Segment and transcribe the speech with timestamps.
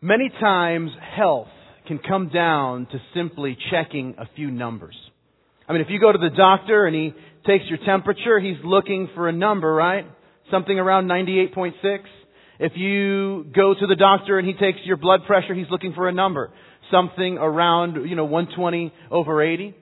[0.00, 1.48] Many times health
[1.88, 4.94] can come down to simply checking a few numbers.
[5.68, 7.12] I mean, if you go to the doctor and he
[7.44, 10.06] takes your temperature, he's looking for a number, right?
[10.52, 11.72] Something around 98.6.
[12.60, 16.08] If you go to the doctor and he takes your blood pressure, he's looking for
[16.08, 16.52] a number.
[16.92, 19.74] Something around, you know, 120 over 80.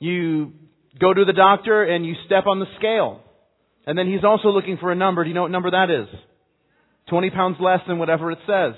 [0.00, 0.52] You
[0.98, 3.20] go to the doctor and you step on the scale.
[3.86, 5.22] And then he's also looking for a number.
[5.22, 6.08] Do you know what number that is?
[7.08, 8.74] 20 pounds less than whatever it says.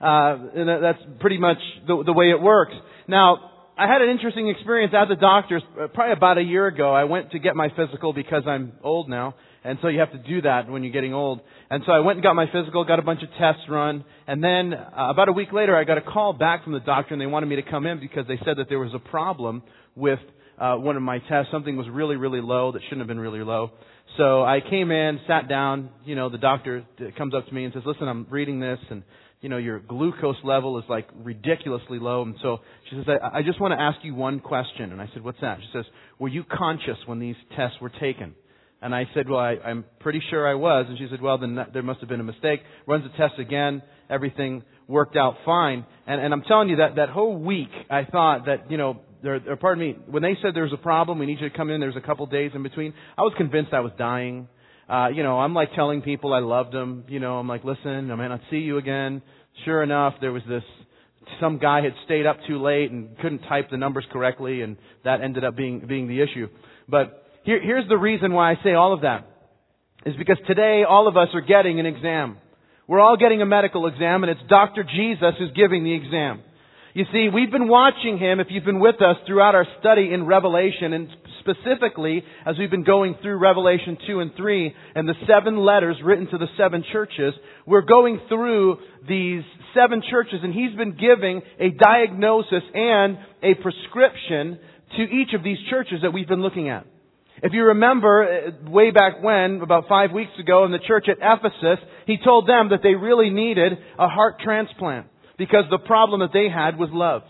[0.00, 2.74] Uh, and that's pretty much the, the way it works.
[3.06, 6.92] Now, I had an interesting experience at the doctor's uh, probably about a year ago.
[6.92, 10.18] I went to get my physical because I'm old now, and so you have to
[10.18, 11.40] do that when you're getting old.
[11.70, 14.42] And so I went and got my physical, got a bunch of tests run, and
[14.42, 17.20] then uh, about a week later, I got a call back from the doctor, and
[17.20, 19.62] they wanted me to come in because they said that there was a problem
[19.94, 20.18] with
[20.58, 21.52] uh, one of my tests.
[21.52, 23.70] Something was really, really low that shouldn't have been really low.
[24.16, 25.90] So I came in, sat down.
[26.04, 26.84] You know, the doctor
[27.16, 29.04] comes up to me and says, "Listen, I'm reading this, and
[29.40, 32.22] you know, your glucose level is like ridiculously low.
[32.22, 32.58] And so
[32.90, 34.92] she says, I, I just want to ask you one question.
[34.92, 35.58] And I said, what's that?
[35.60, 35.84] She says,
[36.18, 38.34] were you conscious when these tests were taken?
[38.80, 40.86] And I said, well, I, I'm pretty sure I was.
[40.88, 42.60] And she said, well, then there must have been a mistake.
[42.86, 43.82] Runs the test again.
[44.08, 45.84] Everything worked out fine.
[46.06, 49.40] And, and I'm telling you that that whole week, I thought that, you know, there,
[49.56, 51.80] pardon me, when they said there was a problem, we need you to come in,
[51.80, 54.48] there was a couple days in between, I was convinced I was dying.
[54.88, 57.04] Uh, you know, I'm like telling people I loved them.
[57.08, 59.22] You know, I'm like, listen, I may not see you again.
[59.64, 60.62] Sure enough, there was this,
[61.40, 65.20] some guy had stayed up too late and couldn't type the numbers correctly and that
[65.20, 66.48] ended up being, being the issue.
[66.88, 69.26] But here, here's the reason why I say all of that.
[70.06, 72.38] Is because today all of us are getting an exam.
[72.86, 74.84] We're all getting a medical exam and it's Dr.
[74.84, 76.40] Jesus who's giving the exam.
[76.94, 80.24] You see, we've been watching him, if you've been with us throughout our study in
[80.24, 81.08] Revelation, and
[81.40, 86.26] specifically as we've been going through Revelation 2 and 3 and the seven letters written
[86.30, 87.34] to the seven churches,
[87.66, 89.42] we're going through these
[89.74, 94.58] seven churches and he's been giving a diagnosis and a prescription
[94.96, 96.86] to each of these churches that we've been looking at.
[97.42, 101.18] If you remember, uh, way back when, about five weeks ago in the church at
[101.20, 105.06] Ephesus, he told them that they really needed a heart transplant
[105.38, 107.22] because the problem that they had was love.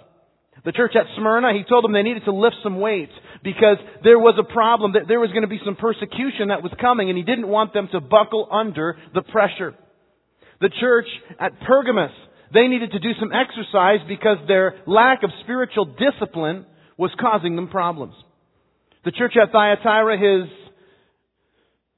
[0.64, 3.12] The church at Smyrna, he told them they needed to lift some weights
[3.44, 6.72] because there was a problem that there was going to be some persecution that was
[6.80, 9.74] coming and he didn't want them to buckle under the pressure.
[10.60, 11.06] The church
[11.38, 12.10] at Pergamus,
[12.52, 17.68] they needed to do some exercise because their lack of spiritual discipline was causing them
[17.68, 18.14] problems.
[19.04, 20.50] The church at Thyatira, his,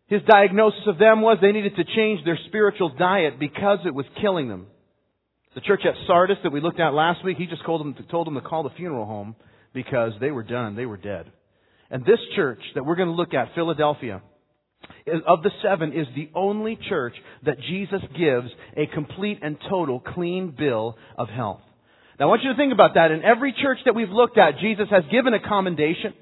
[0.08, 4.04] his diagnosis of them was they needed to change their spiritual diet because it was
[4.20, 4.66] killing them.
[5.54, 8.02] The church at Sardis that we looked at last week, he just told them, to,
[8.04, 9.34] told them to call the funeral home
[9.72, 10.76] because they were done.
[10.76, 11.26] They were dead.
[11.90, 14.22] And this church that we're going to look at, Philadelphia,
[15.26, 20.54] of the seven, is the only church that Jesus gives a complete and total clean
[20.56, 21.62] bill of health.
[22.18, 23.10] Now I want you to think about that.
[23.10, 26.14] In every church that we've looked at, Jesus has given a commendation.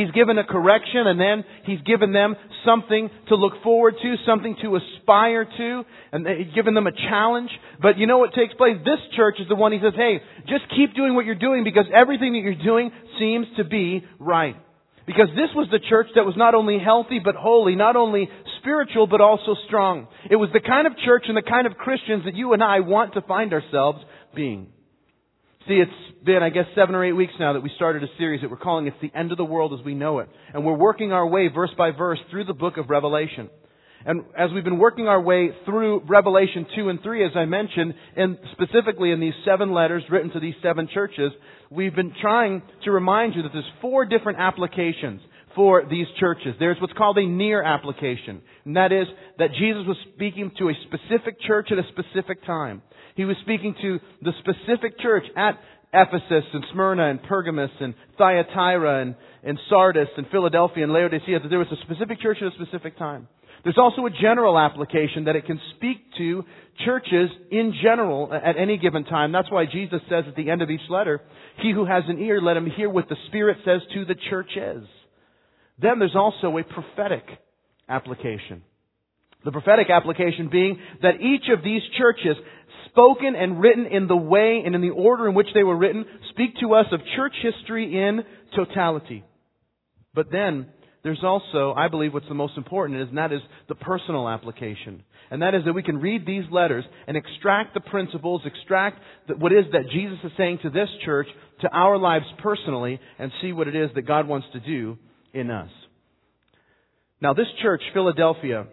[0.00, 2.34] He's given a correction and then He's given them
[2.64, 7.50] something to look forward to, something to aspire to, and He's given them a challenge.
[7.82, 8.76] But you know what takes place?
[8.78, 11.84] This church is the one He says, hey, just keep doing what you're doing because
[11.94, 14.56] everything that you're doing seems to be right.
[15.06, 18.28] Because this was the church that was not only healthy but holy, not only
[18.60, 20.06] spiritual but also strong.
[20.30, 22.80] It was the kind of church and the kind of Christians that you and I
[22.80, 23.98] want to find ourselves
[24.34, 24.68] being.
[25.68, 28.40] See, it's been, I guess, seven or eight weeks now that we started a series
[28.40, 30.30] that we're calling It's the End of the World as We Know It.
[30.54, 33.50] And we're working our way verse by verse through the book of Revelation.
[34.06, 37.92] And as we've been working our way through Revelation 2 and 3, as I mentioned,
[38.16, 41.30] and specifically in these seven letters written to these seven churches,
[41.68, 45.20] we've been trying to remind you that there's four different applications
[45.60, 46.54] for these churches.
[46.58, 48.40] There's what's called a near application.
[48.64, 49.06] And that is
[49.38, 52.80] that Jesus was speaking to a specific church at a specific time.
[53.14, 55.60] He was speaking to the specific church at
[55.92, 61.48] Ephesus and Smyrna and Pergamus and Thyatira and, and Sardis and Philadelphia and Laodicea, that
[61.50, 63.28] there was a specific church at a specific time.
[63.62, 66.42] There's also a general application that it can speak to
[66.86, 69.30] churches in general at any given time.
[69.30, 71.20] That's why Jesus says at the end of each letter,
[71.60, 74.88] He who has an ear, let him hear what the Spirit says to the churches.
[75.80, 77.24] Then there's also a prophetic
[77.88, 78.62] application.
[79.44, 82.36] The prophetic application being that each of these churches
[82.90, 86.04] spoken and written in the way and in the order in which they were written,
[86.30, 88.20] speak to us of church history in
[88.54, 89.24] totality.
[90.12, 90.66] But then,
[91.02, 95.02] there's also, I believe, what's the most important is, and that is the personal application.
[95.30, 99.00] And that is that we can read these letters and extract the principles, extract
[99.38, 101.28] what is that Jesus is saying to this church,
[101.62, 104.98] to our lives personally, and see what it is that God wants to do
[105.32, 105.70] in us.
[107.20, 108.66] Now, this church, Philadelphia,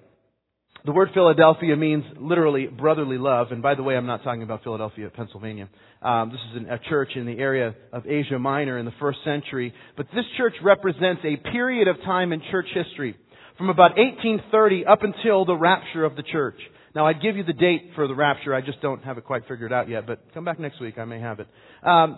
[0.86, 3.48] The word Philadelphia means literally brotherly love.
[3.52, 5.68] And by the way, I'm not talking about Philadelphia, Pennsylvania.
[6.02, 9.74] Um, this is a church in the area of Asia Minor in the first century.
[9.98, 13.18] But this church represents a period of time in church history
[13.58, 16.60] from about 1830 up until the rapture of the church.
[16.96, 18.56] Now, I'd give you the date for the rapture.
[18.56, 20.98] I just don't have it quite figured out yet, but come back next week.
[20.98, 21.48] I may have it.
[21.84, 22.18] Um,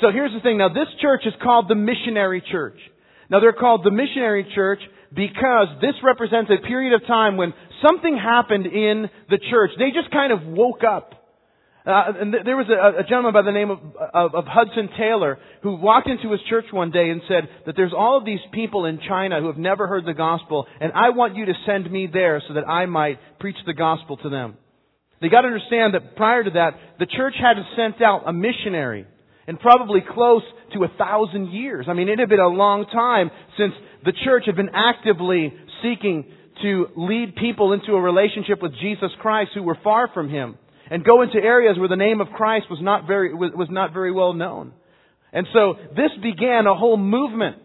[0.00, 0.56] so here's the thing.
[0.56, 2.78] Now, this church is called the missionary church.
[3.30, 4.80] Now, they're called the missionary church
[5.14, 9.70] because this represents a period of time when something happened in the church.
[9.78, 11.12] They just kind of woke up.
[11.86, 13.78] Uh, and th- there was a, a, gentleman by the name of,
[14.12, 17.92] of, of, Hudson Taylor who walked into his church one day and said that there's
[17.96, 21.36] all of these people in China who have never heard the gospel, and I want
[21.36, 24.56] you to send me there so that I might preach the gospel to them.
[25.20, 29.06] They got to understand that prior to that, the church had sent out a missionary,
[29.46, 30.42] and probably close
[30.74, 31.86] to a thousand years.
[31.88, 33.72] I mean, it had been a long time since
[34.04, 35.52] the church had been actively
[35.82, 36.26] seeking
[36.62, 40.56] to lead people into a relationship with Jesus Christ who were far from Him
[40.90, 44.12] and go into areas where the name of Christ was not very, was not very
[44.12, 44.72] well known.
[45.32, 47.56] And so this began a whole movement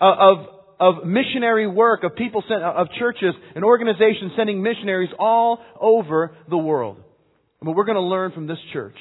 [0.00, 0.46] of,
[0.78, 6.58] of missionary work, of people, sent, of churches and organizations sending missionaries all over the
[6.58, 6.98] world.
[7.62, 8.96] But we're going to learn from this church.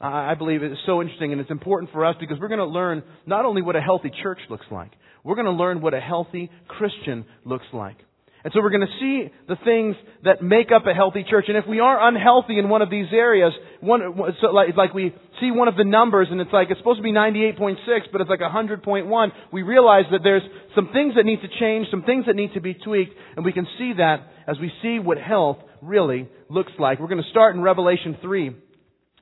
[0.00, 2.66] I believe it is so interesting and it's important for us because we're going to
[2.66, 4.90] learn not only what a healthy church looks like,
[5.24, 7.96] we're going to learn what a healthy Christian looks like.
[8.44, 11.46] And so we're going to see the things that make up a healthy church.
[11.48, 14.02] And if we are unhealthy in one of these areas, one,
[14.40, 17.02] so like, like we see one of the numbers and it's like, it's supposed to
[17.02, 17.76] be 98.6,
[18.12, 20.42] but it's like 100.1, we realize that there's
[20.76, 23.52] some things that need to change, some things that need to be tweaked, and we
[23.52, 27.00] can see that as we see what health really looks like.
[27.00, 28.54] We're going to start in Revelation 3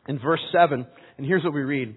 [0.08, 0.86] in verse 7,
[1.18, 1.96] and here's what we read.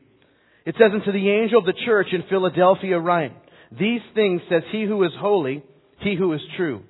[0.65, 3.33] It says, unto the angel of the church in Philadelphia write,
[3.71, 5.63] These things says he who is holy,
[6.00, 6.83] he who is true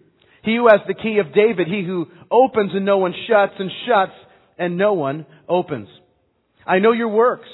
[0.48, 3.70] he who has the key of David, he who opens and no one shuts, and
[3.86, 4.14] shuts
[4.58, 5.90] and no one opens.
[6.66, 7.50] I know your works.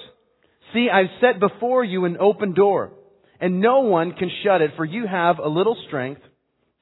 [0.74, 2.92] See, I've set before you an open door,
[3.42, 6.22] and no one can shut it, for you have a little strength,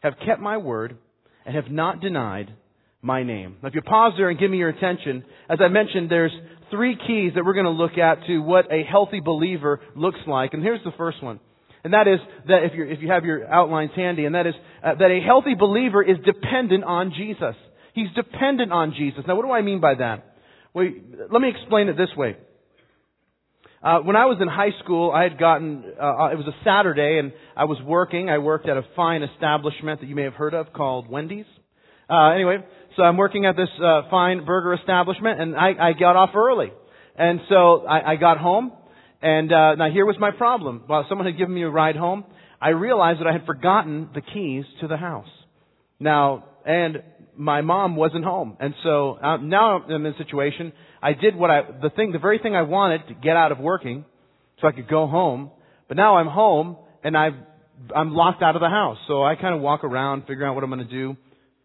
[0.01, 0.97] have kept my word,
[1.45, 2.51] and have not denied
[3.01, 3.55] my name.
[3.63, 6.33] Now, if you pause there and give me your attention, as I mentioned, there's
[6.71, 10.53] three keys that we're going to look at to what a healthy believer looks like.
[10.53, 11.39] And here's the first one.
[11.83, 14.53] And that is that if, you if you have your outlines handy, and that is
[14.83, 17.55] uh, that a healthy believer is dependent on Jesus.
[17.93, 19.23] He's dependent on Jesus.
[19.27, 20.35] Now, what do I mean by that?
[20.73, 20.87] Well,
[21.31, 22.37] let me explain it this way.
[23.83, 26.63] Uh, when I was in high school, I had gotten, uh, uh, it was a
[26.63, 28.29] Saturday and I was working.
[28.29, 31.47] I worked at a fine establishment that you may have heard of called Wendy's.
[32.07, 32.57] Uh, anyway,
[32.95, 36.71] so I'm working at this, uh, fine burger establishment and I, I got off early.
[37.15, 38.71] And so I, I got home
[39.21, 40.83] and uh, now here was my problem.
[40.87, 42.25] While someone had given me a ride home,
[42.59, 45.29] I realized that I had forgotten the keys to the house.
[45.99, 47.03] Now, and
[47.37, 50.73] my mom wasn't home, and so uh, now I'm in a situation.
[51.01, 53.59] I did what I the thing, the very thing I wanted to get out of
[53.59, 54.05] working,
[54.59, 55.51] so I could go home.
[55.87, 57.33] But now I'm home, and I've
[57.95, 58.97] I'm locked out of the house.
[59.07, 61.17] So I kind of walk around, figuring out what I'm going to do.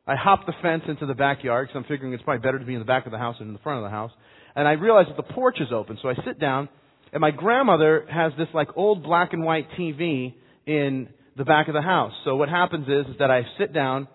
[0.07, 2.75] I hop the fence into the backyard because I'm figuring it's probably better to be
[2.75, 4.13] in the back of the house than in the front of the house.
[4.55, 6.69] And I realize that the porch is open, so I sit down
[7.13, 10.35] and my grandmother has this like old black and white TV
[10.67, 12.13] in the back of the house.
[12.25, 14.09] So what happens is, is that I sit down,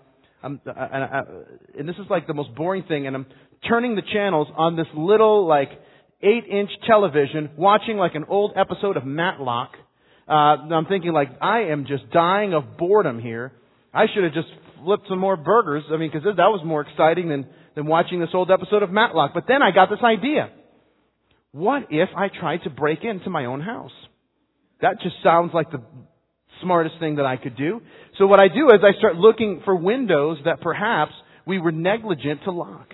[0.43, 1.21] I'm, and, I,
[1.77, 3.25] and this is like the most boring thing, and I'm
[3.67, 5.69] turning the channels on this little like
[6.21, 9.71] eight inch television, watching like an old episode of Matlock.
[10.27, 13.51] Uh, I'm thinking like, I am just dying of boredom here.
[13.93, 14.47] I should have just
[14.83, 15.83] flipped some more burgers.
[15.91, 19.31] I mean, because that was more exciting than, than watching this old episode of Matlock.
[19.33, 20.49] But then I got this idea.
[21.51, 23.91] What if I tried to break into my own house?
[24.81, 25.81] That just sounds like the
[26.61, 27.81] smartest thing that I could do.
[28.17, 31.11] So what I do is I start looking for windows that perhaps
[31.45, 32.87] we were negligent to lock.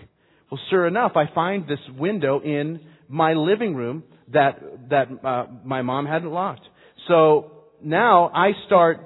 [0.50, 5.82] Well, sure enough, I find this window in my living room that that uh, my
[5.82, 6.64] mom hadn't locked.
[7.08, 7.52] So
[7.84, 9.00] now I start.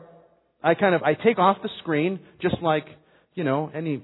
[0.63, 2.85] I kind of I take off the screen just like
[3.33, 4.01] you know any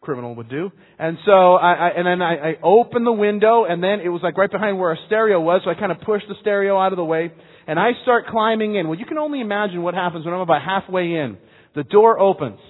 [0.00, 0.70] criminal would do.
[0.98, 4.20] And so I, I and then I, I opened the window and then it was
[4.22, 6.92] like right behind where our stereo was, so I kind of pushed the stereo out
[6.92, 7.32] of the way
[7.66, 8.88] and I start climbing in.
[8.88, 11.36] Well, you can only imagine what happens when I'm about halfway in.
[11.74, 12.60] The door opens.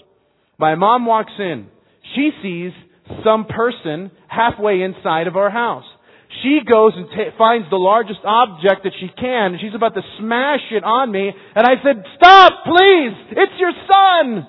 [0.59, 1.67] My mom walks in.
[2.15, 2.73] She sees
[3.25, 5.85] some person halfway inside of our house.
[6.43, 10.03] She goes and t- finds the largest object that she can, and she's about to
[10.19, 11.31] smash it on me.
[11.55, 13.15] And I said, "Stop, please!
[13.31, 14.47] It's your son!"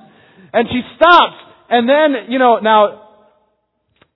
[0.53, 1.35] And she stops,
[1.69, 3.01] and then, you know, now,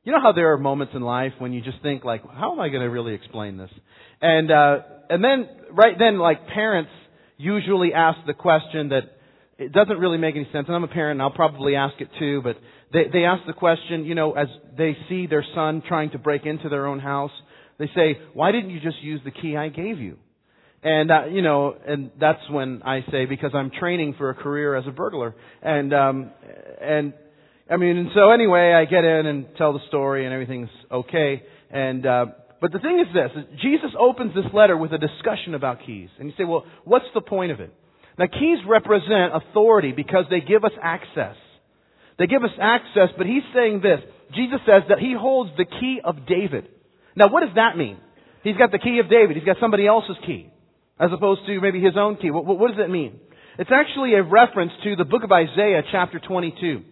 [0.03, 2.60] you know how there are moments in life when you just think like, how am
[2.60, 3.70] I going to really explain this?
[4.22, 4.77] And, uh,
[5.10, 6.91] and then, right then, like parents
[7.38, 9.03] usually ask the question that
[9.58, 10.68] it doesn't really make any sense.
[10.68, 12.56] And I'm a parent and I'll probably ask it too, but
[12.94, 16.46] they, they ask the question, you know, as they see their son trying to break
[16.46, 17.32] into their own house,
[17.81, 20.17] they say, why didn't you just use the key I gave you?
[20.83, 24.75] And, uh, you know, and that's when I say, because I'm training for a career
[24.75, 25.35] as a burglar.
[25.61, 26.31] And, um,
[26.81, 27.13] and,
[27.69, 31.43] I mean, and so anyway, I get in and tell the story and everything's okay.
[31.69, 32.25] And, uh,
[32.59, 36.09] but the thing is this, Jesus opens this letter with a discussion about keys.
[36.19, 37.73] And you say, well, what's the point of it?
[38.17, 41.35] Now, keys represent authority because they give us access.
[42.19, 44.00] They give us access, but he's saying this.
[44.35, 46.67] Jesus says that he holds the key of David.
[47.15, 47.98] Now, what does that mean?
[48.44, 49.36] He's got the key of David.
[49.36, 50.51] He's got somebody else's key,
[51.00, 52.32] as opposed to maybe his own key.
[52.32, 53.20] What, what does that mean?
[53.60, 56.84] It's actually a reference to the book of Isaiah, chapter 22.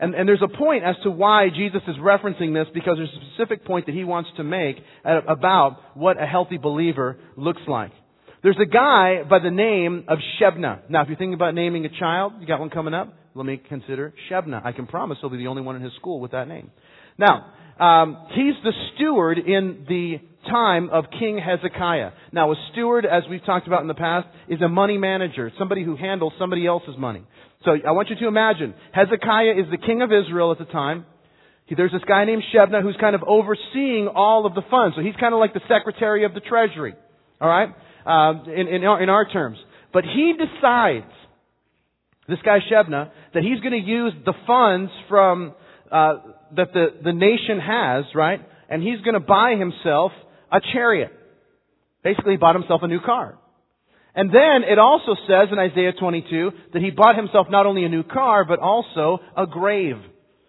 [0.00, 3.26] And, and, there's a point as to why Jesus is referencing this because there's a
[3.30, 7.92] specific point that he wants to make about what a healthy believer looks like.
[8.42, 10.90] There's a guy by the name of Shebna.
[10.90, 13.62] Now, if you're thinking about naming a child, you got one coming up, let me
[13.68, 14.66] consider Shebna.
[14.66, 16.72] I can promise he'll be the only one in his school with that name.
[17.16, 20.16] Now, um, he's the steward in the
[20.48, 22.10] time of King Hezekiah.
[22.32, 25.84] Now, a steward, as we've talked about in the past, is a money manager, somebody
[25.84, 27.22] who handles somebody else's money.
[27.64, 31.06] So I want you to imagine, Hezekiah is the king of Israel at the time.
[31.74, 34.94] There's this guy named Shebna who's kind of overseeing all of the funds.
[34.94, 36.94] So he's kind of like the secretary of the treasury.
[37.40, 37.70] All right?
[38.06, 39.58] uh, in, in, our, in our terms.
[39.92, 41.10] But he decides,
[42.28, 45.54] this guy Shebna, that he's going to use the funds from
[45.92, 46.14] uh,
[46.56, 48.40] that the, the nation has, right?
[48.68, 50.12] And he's going to buy himself
[50.50, 51.12] a chariot.
[52.02, 53.38] Basically, he bought himself a new car.
[54.14, 57.88] And then it also says in Isaiah 22 that he bought himself not only a
[57.88, 59.96] new car, but also a grave.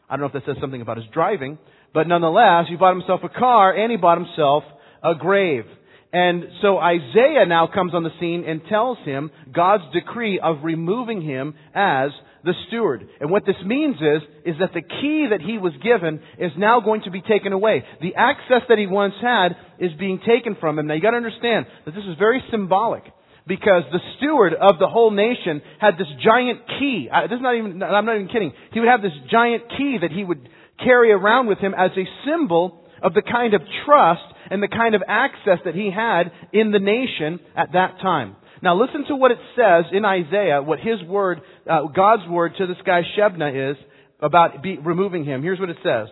[0.10, 1.58] I don't know if that says something about his driving,
[1.94, 4.64] but nonetheless, he bought himself a car and he bought himself
[5.02, 5.64] a grave.
[6.12, 11.22] And so Isaiah now comes on the scene and tells him God's decree of removing
[11.22, 12.12] him as
[12.44, 13.08] the steward.
[13.20, 16.82] And what this means is, is that the key that he was given is now
[16.82, 17.84] going to be taken away.
[18.02, 20.88] The access that he once had is being taken from him.
[20.88, 23.04] Now you gotta understand that this is very symbolic.
[23.46, 27.10] Because the steward of the whole nation had this giant key.
[27.30, 28.54] This is not even, I'm not even kidding.
[28.72, 30.48] He would have this giant key that he would
[30.82, 34.96] carry around with him as a symbol of the kind of trust and the kind
[34.96, 38.38] of access that he had in the nation at that time.
[38.64, 42.66] Now listen to what it says in Isaiah, what his word, uh, God's word to
[42.66, 43.78] this guy Shebna is
[44.22, 45.44] about be, removing him.
[45.44, 46.08] Here's what it says.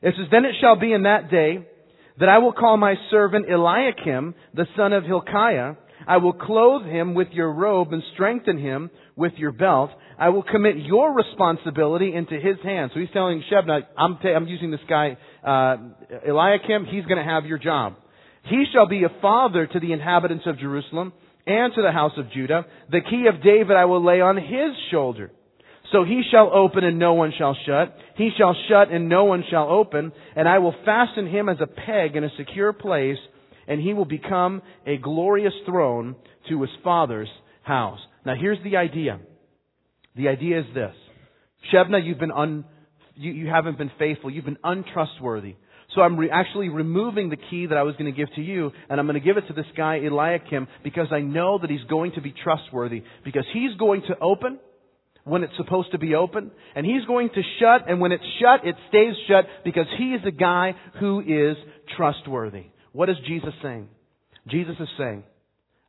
[0.00, 1.66] It says, Then it shall be in that day
[2.20, 5.72] that I will call my servant Eliakim, the son of Hilkiah.
[6.06, 9.90] I will clothe him with your robe and strengthen him with your belt.
[10.16, 12.92] I will commit your responsibility into his hands.
[12.94, 15.76] So he's telling Shebna, I'm, ta- I'm using this guy, uh,
[16.28, 17.96] Eliakim, he's going to have your job.
[18.44, 21.12] He shall be a father to the inhabitants of Jerusalem
[21.46, 22.66] and to the house of Judah.
[22.90, 25.30] The key of David I will lay on his shoulder.
[25.92, 27.96] So he shall open and no one shall shut.
[28.16, 30.12] He shall shut and no one shall open.
[30.36, 33.18] And I will fasten him as a peg in a secure place
[33.66, 36.16] and he will become a glorious throne
[36.48, 37.28] to his father's
[37.62, 38.00] house.
[38.24, 39.20] Now here's the idea.
[40.16, 40.94] The idea is this.
[41.72, 42.64] Shebna, you've been un,
[43.14, 44.30] you, you haven't been faithful.
[44.30, 45.56] You've been untrustworthy.
[45.94, 48.70] So I'm re- actually removing the key that I was going to give to you,
[48.88, 51.84] and I'm going to give it to this guy Eliakim because I know that he's
[51.88, 53.02] going to be trustworthy.
[53.24, 54.58] Because he's going to open
[55.24, 58.66] when it's supposed to be open, and he's going to shut, and when it's shut,
[58.66, 61.56] it stays shut because he is a guy who is
[61.96, 62.66] trustworthy.
[62.92, 63.88] What is Jesus saying?
[64.48, 65.24] Jesus is saying,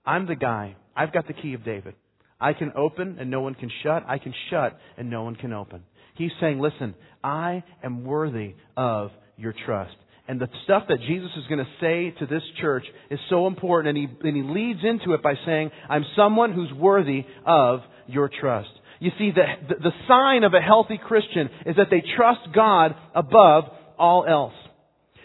[0.06, 0.76] I'm the guy.
[0.96, 1.96] I've got the key of David.
[2.40, 4.04] I can open and no one can shut.
[4.08, 5.84] I can shut and no one can open.
[6.16, 9.12] He's saying, listen, I am worthy of
[9.42, 9.96] your trust.
[10.28, 13.98] And the stuff that Jesus is going to say to this church is so important,
[13.98, 18.30] and he, and he leads into it by saying, I'm someone who's worthy of your
[18.30, 18.70] trust.
[19.00, 22.96] You see, the, the, the sign of a healthy Christian is that they trust God
[23.16, 23.66] above
[23.98, 24.54] all else.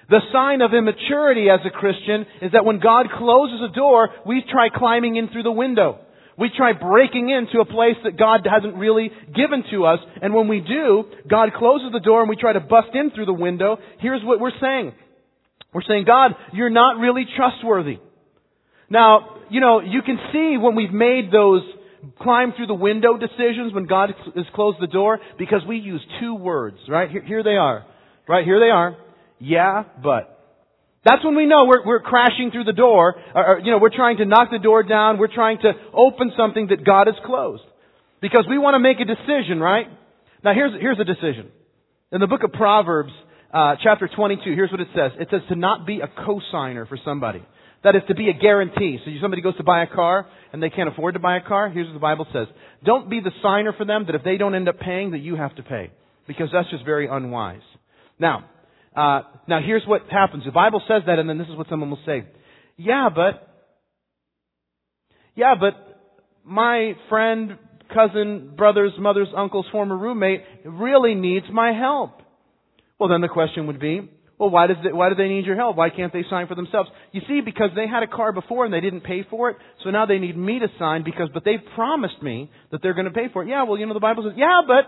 [0.09, 4.43] The sign of immaturity as a Christian is that when God closes a door, we
[4.51, 5.99] try climbing in through the window.
[6.38, 9.99] We try breaking into a place that God hasn't really given to us.
[10.21, 13.26] And when we do, God closes the door and we try to bust in through
[13.26, 13.78] the window.
[14.00, 14.93] Here's what we're saying.
[15.73, 17.99] We're saying, God, you're not really trustworthy.
[18.90, 21.62] Now, you know, you can see when we've made those
[22.21, 26.35] climb through the window decisions when God has closed the door because we use two
[26.35, 27.11] words, right?
[27.11, 27.85] Here, here they are.
[28.28, 28.45] Right?
[28.45, 28.97] Here they are.
[29.38, 30.36] Yeah, but.
[31.07, 33.95] That's when we know we're, we're crashing through the door, or, or, you know, we're
[33.95, 37.63] trying to knock the door down, we're trying to open something that God has closed.
[38.21, 39.87] Because we want to make a decision, right?
[40.43, 41.53] Now here's, here's a decision.
[42.11, 43.13] In the book of Proverbs,
[43.55, 45.13] uh, chapter 22, here's what it says.
[45.21, 47.43] It says to not be a cosigner for somebody.
[47.85, 48.99] That is to be a guarantee.
[49.05, 51.71] So somebody goes to buy a car and they can't afford to buy a car.
[51.71, 52.49] Here's what the Bible says.
[52.85, 55.37] Don't be the signer for them that if they don't end up paying that you
[55.37, 55.93] have to pay.
[56.27, 57.63] because that's just very unwise.
[58.19, 58.47] Now,
[58.97, 60.45] uh, now here's what happens.
[60.45, 62.25] The Bible says that, and then this is what someone will say.
[62.76, 63.47] Yeah, but,
[65.35, 65.75] yeah, but
[66.45, 67.59] my friend,
[67.93, 72.23] cousin, brother's, mother's, uncle's former roommate really needs my help.
[72.99, 75.57] Well, then the question would be, well, why does it, why do they need your
[75.57, 75.76] help?
[75.76, 76.91] Why can't they sign for themselves?
[77.12, 79.91] You see, because they had a car before and they didn't pay for it, so
[79.91, 83.12] now they need me to sign because, but they promised me that they're going to
[83.12, 83.49] pay for it.
[83.49, 84.85] Yeah, well, you know, the Bible says, yeah, but,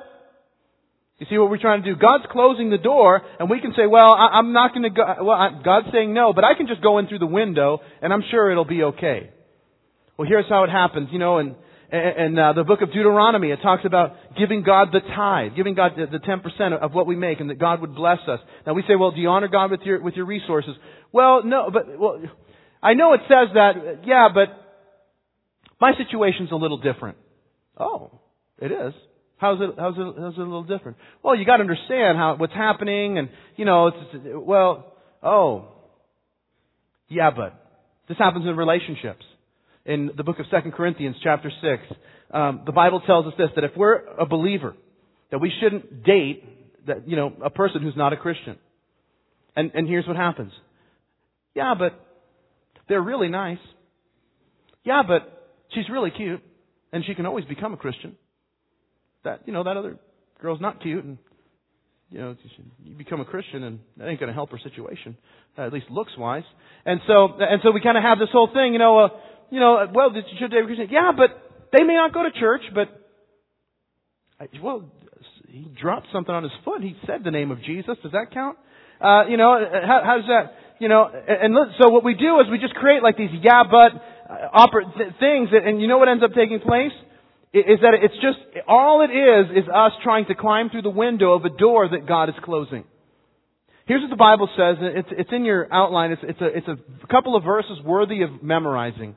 [1.18, 1.98] you see what we're trying to do?
[1.98, 5.02] God's closing the door, and we can say, well, I, am not going to go,
[5.24, 8.12] well, I, God's saying no, but I can just go in through the window, and
[8.12, 9.30] I'm sure it'll be okay.
[10.16, 11.56] Well, here's how it happens, you know, and
[11.90, 15.92] and uh, the book of Deuteronomy, it talks about giving God the tithe, giving God
[15.96, 18.40] the, the 10% of what we make, and that God would bless us.
[18.66, 20.72] Now we say, well, do you honor God with your with your resources?
[21.12, 22.20] Well, no, but well,
[22.82, 24.48] I know it says that, yeah, but
[25.80, 27.16] my situation's a little different.
[27.78, 28.20] Oh,
[28.58, 28.92] it is.
[29.38, 29.74] How's it?
[29.78, 30.14] How's it?
[30.18, 30.96] How's it a little different?
[31.22, 33.96] Well, you got to understand how what's happening, and you know, it's
[34.34, 34.92] well,
[35.22, 35.68] oh,
[37.08, 37.54] yeah, but
[38.08, 39.24] this happens in relationships
[39.88, 41.82] in the book of 2 Corinthians, chapter 6,
[42.30, 44.76] um, the Bible tells us this, that if we're a believer,
[45.30, 46.44] that we shouldn't date
[46.86, 48.58] that, you know, a person who's not a Christian.
[49.56, 50.52] And, and here's what happens.
[51.54, 51.98] Yeah, but
[52.86, 53.58] they're really nice.
[54.84, 56.42] Yeah, but she's really cute,
[56.92, 58.14] and she can always become a Christian.
[59.24, 59.96] That, you know, that other
[60.40, 61.18] girl's not cute, and
[62.10, 62.36] you know,
[62.82, 65.16] you become a Christian, and that ain't going to help her situation,
[65.58, 66.44] uh, at least looks wise.
[66.86, 69.08] And so, and so we kind of have this whole thing, you know, uh,
[69.50, 70.88] you know, well, should they be Christian?
[70.90, 71.30] Yeah, but
[71.76, 72.88] they may not go to church, but,
[74.62, 74.90] well,
[75.48, 76.82] he dropped something on his foot.
[76.82, 77.96] He said the name of Jesus.
[78.02, 78.56] Does that count?
[79.00, 82.40] Uh, you know, how, how does that, you know, and, and so what we do
[82.40, 83.92] is we just create like these yeah, but
[84.30, 86.92] uh, oper- th- things, and you know what ends up taking place?
[87.52, 91.32] Is that it's just, all it is, is us trying to climb through the window
[91.32, 92.84] of a door that God is closing.
[93.86, 94.76] Here's what the Bible says.
[94.80, 96.12] It's, it's in your outline.
[96.12, 99.10] It's, it's, a, it's a couple of verses worthy of memorizing.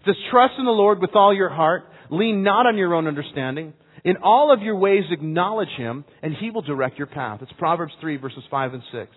[0.00, 1.84] It says, trust in the Lord with all your heart.
[2.10, 3.74] Lean not on your own understanding.
[4.04, 7.40] In all of your ways acknowledge Him, and He will direct your path.
[7.42, 9.10] It's Proverbs 3 verses 5 and 6.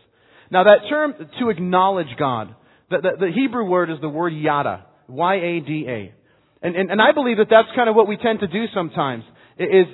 [0.51, 2.53] Now that term, to acknowledge God,
[2.91, 4.86] the, the, the Hebrew word is the word yada.
[5.07, 6.13] Y-A-D-A.
[6.62, 9.24] And, and, and I believe that that's kind of what we tend to do sometimes,
[9.58, 9.88] is,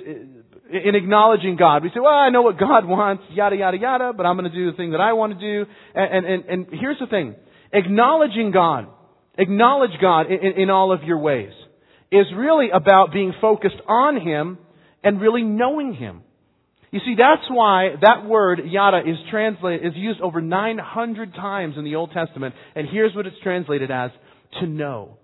[0.70, 1.82] in acknowledging God.
[1.82, 4.56] We say, well, I know what God wants, yada, yada, yada, but I'm going to
[4.56, 5.70] do the thing that I want to do.
[5.94, 7.36] And, and, and here's the thing.
[7.72, 8.88] Acknowledging God
[9.38, 11.52] acknowledge God in, in, all of your ways
[12.10, 14.58] is really about being focused on Him
[15.02, 16.22] and really knowing Him.
[16.90, 21.84] You see, that's why that word yada is translated is used over 900 times in
[21.84, 24.10] the Old Testament, and here's what it's translated as:
[24.60, 25.18] to know,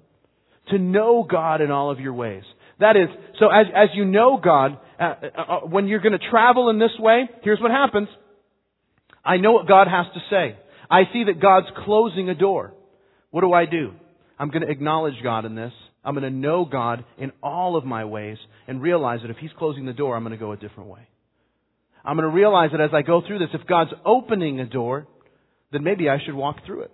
[0.69, 2.43] to know God in all of your ways.
[2.81, 6.31] That is, so as as you know God, uh, uh, uh when you're going to
[6.31, 8.09] travel in this way, here's what happens.
[9.25, 10.59] I know what God has to say.
[10.91, 12.75] I see that God's closing a door.
[13.31, 13.93] What do I do?
[14.39, 15.73] I'm going to acknowledge God in this.
[16.05, 18.37] I'm going to know God in all of my ways
[18.69, 21.09] and realize that if He's closing the door, I'm going to go a different way.
[22.05, 25.07] I'm going to realize that as I go through this, if God's opening a door,
[25.73, 26.91] then maybe I should walk through it.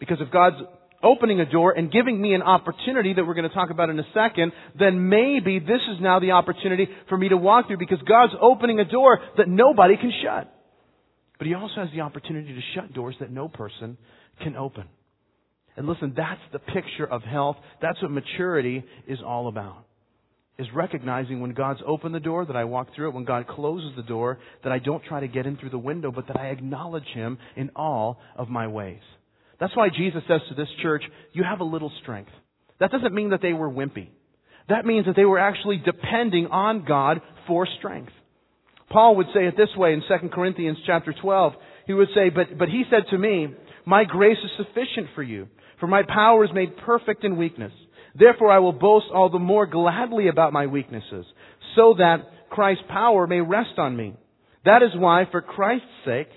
[0.00, 0.56] Because if God's
[1.02, 3.98] opening a door and giving me an opportunity that we're going to talk about in
[3.98, 7.98] a second, then maybe this is now the opportunity for me to walk through because
[8.08, 10.52] God's opening a door that nobody can shut.
[11.38, 13.98] But He also has the opportunity to shut doors that no person
[14.42, 14.84] can open.
[15.76, 17.56] And listen, that's the picture of health.
[17.82, 19.84] That's what maturity is all about.
[20.58, 23.92] Is recognizing when God's opened the door that I walk through it, when God closes
[23.94, 26.46] the door that I don't try to get in through the window, but that I
[26.46, 29.02] acknowledge Him in all of my ways.
[29.58, 32.30] That's why Jesus says to this church, you have a little strength.
[32.80, 34.08] That doesn't mean that they were wimpy.
[34.68, 38.12] That means that they were actually depending on God for strength.
[38.90, 41.52] Paul would say it this way in 2 Corinthians chapter 12.
[41.86, 43.48] He would say, but, but he said to me,
[43.84, 45.48] my grace is sufficient for you
[45.80, 47.72] for my power is made perfect in weakness.
[48.14, 51.26] Therefore I will boast all the more gladly about my weaknesses,
[51.74, 52.18] so that
[52.50, 54.14] Christ's power may rest on me.
[54.64, 56.28] That is why, for Christ's sake,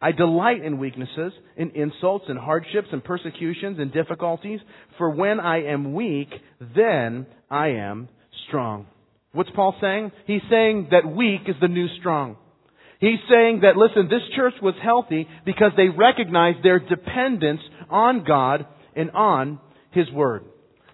[0.00, 4.60] I delight in weaknesses, in insults, in hardships, and persecutions, and difficulties,
[4.96, 6.28] for when I am weak,
[6.74, 8.08] then I am
[8.48, 8.86] strong.
[9.32, 10.10] What's Paul saying?
[10.26, 12.36] He's saying that weak is the new strong.
[12.98, 18.66] He's saying that, listen, this church was healthy because they recognized their dependence on God
[18.96, 19.58] and on
[19.92, 20.44] His Word.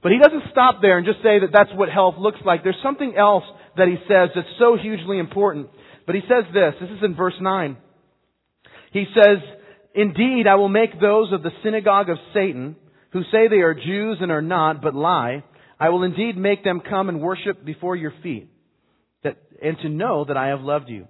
[0.03, 2.63] But he doesn't stop there and just say that that's what health looks like.
[2.63, 3.43] There's something else
[3.77, 5.69] that he says that's so hugely important.
[6.07, 6.75] But he says this.
[6.81, 7.77] This is in verse 9.
[8.93, 9.39] He says,
[9.95, 12.77] Indeed, I will make those of the synagogue of Satan,
[13.13, 15.43] who say they are Jews and are not, but lie,
[15.79, 18.51] I will indeed make them come and worship before your feet,
[19.23, 21.07] that, and to know that I have loved you.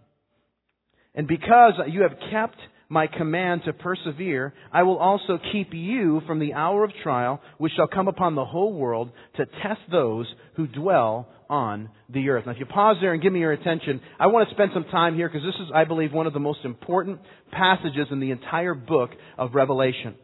[1.15, 2.57] And because you have kept
[2.89, 7.73] my command to persevere, I will also keep you from the hour of trial which
[7.75, 12.46] shall come upon the whole world to test those who dwell on the earth.
[12.46, 14.85] Now, if you pause there and give me your attention, I want to spend some
[14.85, 18.30] time here because this is, I believe, one of the most important passages in the
[18.30, 20.14] entire book of Revelation.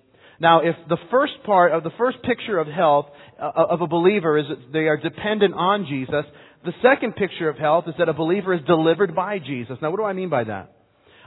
[0.40, 3.06] Now, if the first part of the first picture of health
[3.40, 6.24] uh, of a believer is that they are dependent on Jesus,
[6.64, 9.78] the second picture of health is that a believer is delivered by Jesus.
[9.80, 10.72] Now, what do I mean by that?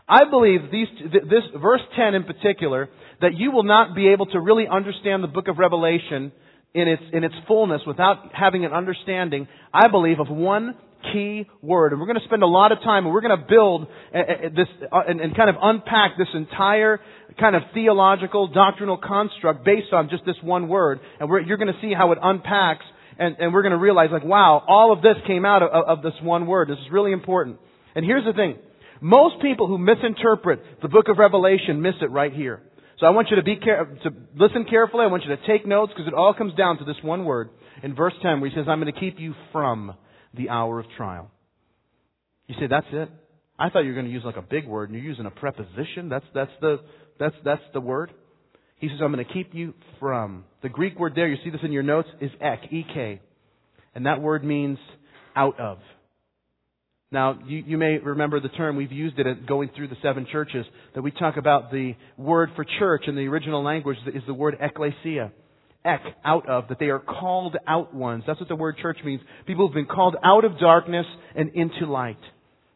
[0.08, 2.90] I believe these, this verse 10 in particular,
[3.22, 6.32] that you will not be able to really understand the book of Revelation
[6.76, 10.76] in its, in its fullness without having an understanding, I believe, of one
[11.14, 11.94] key word.
[11.94, 14.18] And we're going to spend a lot of time and we're going to build eh,
[14.18, 17.00] eh, eh, this uh, and, and kind of unpack this entire
[17.40, 21.00] kind of theological, doctrinal construct based on just this one word.
[21.20, 22.86] And you're going to see how it unpacks
[23.18, 26.04] and, and we're going to realize like, wow, all of this came out of, of
[26.04, 26.68] this one word.
[26.68, 27.58] This is really important.
[27.96, 28.58] And here's the thing.
[29.00, 32.62] Most people who misinterpret the book of Revelation miss it right here.
[33.00, 35.04] So I want you to be care- to listen carefully.
[35.04, 37.50] I want you to take notes because it all comes down to this one word
[37.84, 39.94] in verse 10 where he says, I'm going to keep you from
[40.34, 41.30] the hour of trial.
[42.48, 43.10] You say, that's it?
[43.58, 45.32] I thought you were going to use like a big word and you're using a
[45.32, 46.10] preposition.
[46.10, 46.80] That's, that's the,
[47.20, 48.12] that's, that's the word.
[48.78, 50.44] He says, I'm going to keep you from.
[50.62, 53.22] The Greek word there, you see this in your notes, is ek, ek.
[53.94, 54.78] And that word means
[55.36, 55.80] out of.
[57.12, 60.66] Now, you, you, may remember the term, we've used it going through the seven churches,
[60.96, 64.58] that we talk about the word for church in the original language is the word
[64.60, 65.32] ecclesia.
[65.86, 68.24] Ek, out of, that they are called out ones.
[68.26, 69.22] That's what the word church means.
[69.46, 72.18] People have been called out of darkness and into light.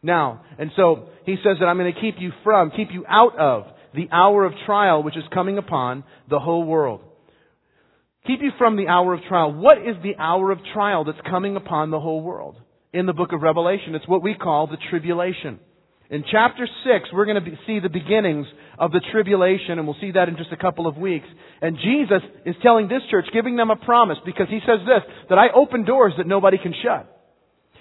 [0.03, 3.37] Now, and so he says that I'm going to keep you from, keep you out
[3.37, 3.65] of
[3.95, 7.01] the hour of trial which is coming upon the whole world.
[8.27, 9.51] Keep you from the hour of trial.
[9.53, 12.57] What is the hour of trial that's coming upon the whole world?
[12.93, 13.95] In the book of Revelation.
[13.95, 15.59] It's what we call the tribulation.
[16.09, 18.47] In chapter 6, we're going to see the beginnings
[18.79, 21.27] of the tribulation, and we'll see that in just a couple of weeks.
[21.61, 25.37] And Jesus is telling this church, giving them a promise, because he says this, that
[25.37, 27.15] I open doors that nobody can shut.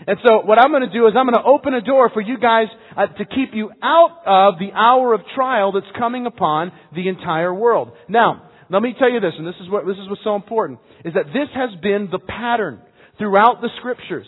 [0.07, 2.21] And so what I'm going to do is I'm going to open a door for
[2.21, 2.67] you guys
[2.97, 7.53] uh, to keep you out of the hour of trial that's coming upon the entire
[7.53, 7.93] world.
[8.09, 10.79] Now, let me tell you this, and this is what this is what's so important,
[11.05, 12.81] is that this has been the pattern
[13.19, 14.27] throughout the scriptures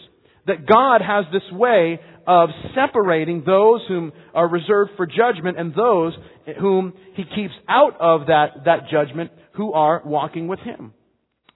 [0.51, 6.13] that God has this way of separating those whom are reserved for judgment and those
[6.61, 10.93] whom He keeps out of that, that judgment who are walking with Him.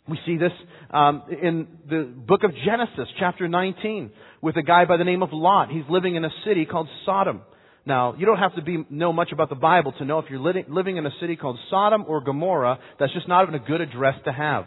[0.09, 0.53] We see this
[0.91, 4.11] um, in the book of Genesis, chapter 19,
[4.43, 5.71] with a guy by the name of Lot.
[5.71, 7.41] He's living in a city called Sodom.
[7.87, 10.41] Now, you don't have to be, know much about the Bible to know if you're
[10.41, 13.81] living, living in a city called Sodom or Gomorrah, that's just not even a good
[13.81, 14.67] address to have.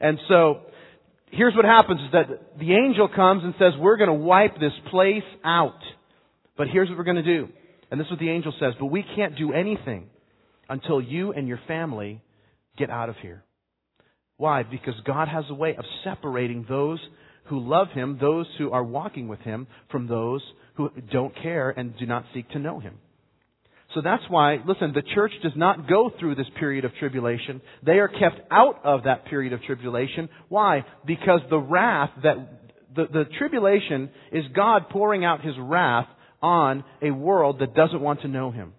[0.00, 0.62] And so,
[1.32, 4.72] here's what happens is that the angel comes and says, we're going to wipe this
[4.90, 5.80] place out.
[6.56, 7.48] But here's what we're going to do.
[7.90, 10.08] And this is what the angel says, but we can't do anything
[10.68, 12.22] until you and your family
[12.78, 13.44] get out of here.
[14.36, 14.62] Why?
[14.62, 16.98] Because God has a way of separating those
[17.46, 20.42] who love Him, those who are walking with Him, from those
[20.74, 22.98] who don't care and do not seek to know Him.
[23.94, 27.60] So that's why, listen, the church does not go through this period of tribulation.
[27.84, 30.28] They are kept out of that period of tribulation.
[30.48, 30.84] Why?
[31.06, 32.36] Because the wrath that,
[32.94, 36.06] the, the tribulation is God pouring out His wrath
[36.40, 38.72] on a world that doesn't want to know Him.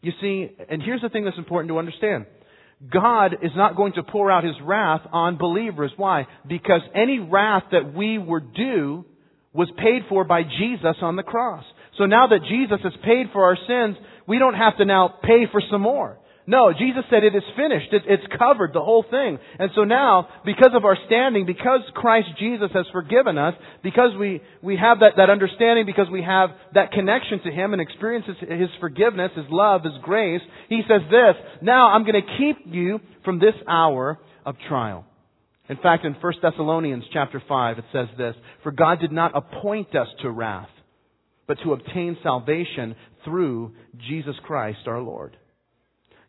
[0.00, 2.26] You see, and here's the thing that's important to understand.
[2.92, 5.90] God is not going to pour out His wrath on believers.
[5.96, 6.26] Why?
[6.46, 9.04] Because any wrath that we were due
[9.52, 11.64] was paid for by Jesus on the cross.
[11.98, 15.46] So now that Jesus has paid for our sins, we don't have to now pay
[15.50, 16.18] for some more.
[16.48, 17.92] No, Jesus said it is finished.
[17.92, 19.38] It, it's covered, the whole thing.
[19.58, 24.40] And so now, because of our standing, because Christ Jesus has forgiven us, because we,
[24.62, 28.48] we have that, that understanding, because we have that connection to Him and experience His,
[28.48, 33.00] His forgiveness, His love, His grace, He says this, now I'm going to keep you
[33.24, 35.04] from this hour of trial.
[35.68, 39.96] In fact, in 1 Thessalonians chapter 5, it says this, For God did not appoint
[39.96, 40.68] us to wrath,
[41.46, 43.72] but to obtain salvation through
[44.08, 45.36] Jesus Christ our Lord.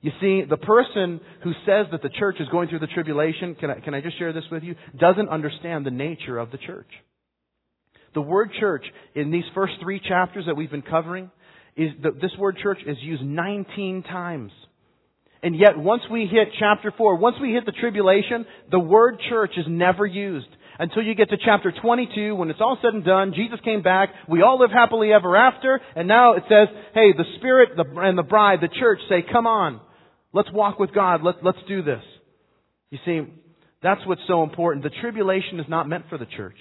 [0.01, 3.71] You see, the person who says that the church is going through the tribulation, can
[3.71, 6.89] I, can I just share this with you, doesn't understand the nature of the church.
[8.13, 11.31] The word church in these first three chapters that we've been covering,
[11.75, 14.51] is the, this word church is used 19 times.
[15.43, 19.51] And yet, once we hit chapter 4, once we hit the tribulation, the word church
[19.55, 20.47] is never used
[20.79, 23.33] until you get to chapter 22 when it's all said and done.
[23.35, 24.09] Jesus came back.
[24.27, 25.79] We all live happily ever after.
[25.95, 29.81] And now it says, hey, the Spirit and the bride, the church say, come on.
[30.33, 31.23] Let's walk with God.
[31.23, 32.03] Let, let's do this.
[32.89, 33.21] You see,
[33.81, 34.83] that's what's so important.
[34.83, 36.57] The tribulation is not meant for the church.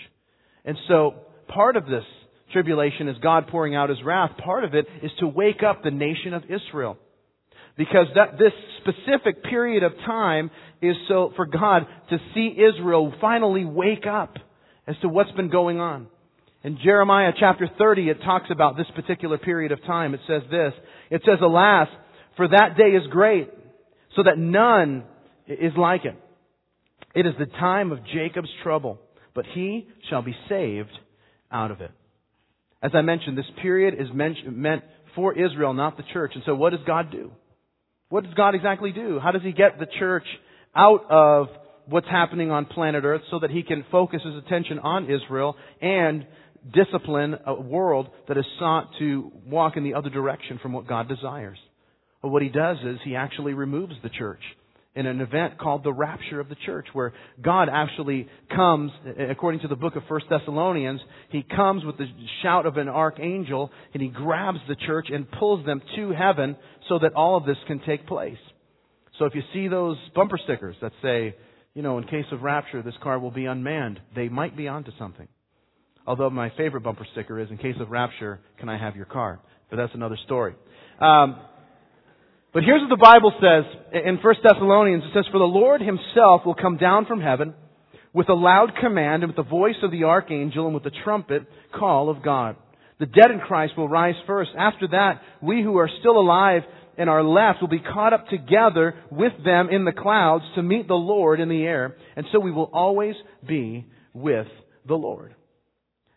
[0.64, 1.14] And so
[1.48, 2.05] part of this
[2.52, 4.31] tribulation is God pouring out his wrath.
[4.44, 6.98] Part of it is to wake up the nation of Israel.
[7.76, 10.50] Because that, this specific period of time
[10.83, 14.37] is so for God to see Israel finally wake up
[14.87, 16.09] as to what's been going on.
[16.62, 20.15] In Jeremiah chapter 30, it talks about this particular period of time.
[20.15, 20.73] It says this.
[21.11, 21.89] It says, Alas,
[22.37, 23.51] for that day is great,
[24.17, 25.05] so that none
[25.47, 26.17] is like it.
[27.15, 28.99] It is the time of Jacob's trouble,
[29.35, 30.91] but he shall be saved
[31.51, 31.91] out of it.
[32.83, 34.85] As I mentioned, this period is meant
[35.15, 36.33] for Israel, not the church.
[36.35, 37.31] And so what does God do?
[38.09, 39.19] What does God exactly do?
[39.19, 40.27] How does He get the church
[40.77, 41.49] out of
[41.87, 46.27] what's happening on planet Earth so that He can focus His attention on Israel and
[46.75, 51.09] discipline a world that has sought to walk in the other direction from what God
[51.09, 51.59] desires?
[52.23, 54.41] Well, what He does is He actually removes the church
[54.95, 57.12] in an event called the rapture of the church, where
[57.43, 58.91] God actually comes,
[59.31, 62.07] according to the book of First Thessalonians, He comes with the
[62.43, 66.57] shout of an archangel and He grabs the church and pulls them to heaven
[66.89, 68.39] so that all of this can take place.
[69.18, 71.35] So if you see those bumper stickers that say,
[71.74, 74.90] you know, in case of rapture, this car will be unmanned, they might be onto
[74.98, 75.29] something.
[76.07, 79.40] Although my favorite bumper sticker is, in case of rapture, can I have your car?
[79.70, 80.55] But that's another story.
[81.00, 81.37] Um,
[82.55, 83.64] but here's what the Bible says
[84.07, 85.05] in 1 Thessalonians.
[85.05, 87.55] It says, For the Lord himself will come down from heaven
[88.12, 91.42] with a loud command and with the voice of the archangel and with the trumpet
[91.79, 92.57] call of God.
[92.98, 94.52] The dead in Christ will rise first.
[94.57, 96.62] After that, we who are still alive
[96.98, 100.88] and our left will be caught up together with them in the clouds to meet
[100.88, 101.96] the Lord in the air.
[102.16, 103.14] And so we will always
[103.46, 104.46] be with
[104.87, 105.35] the Lord.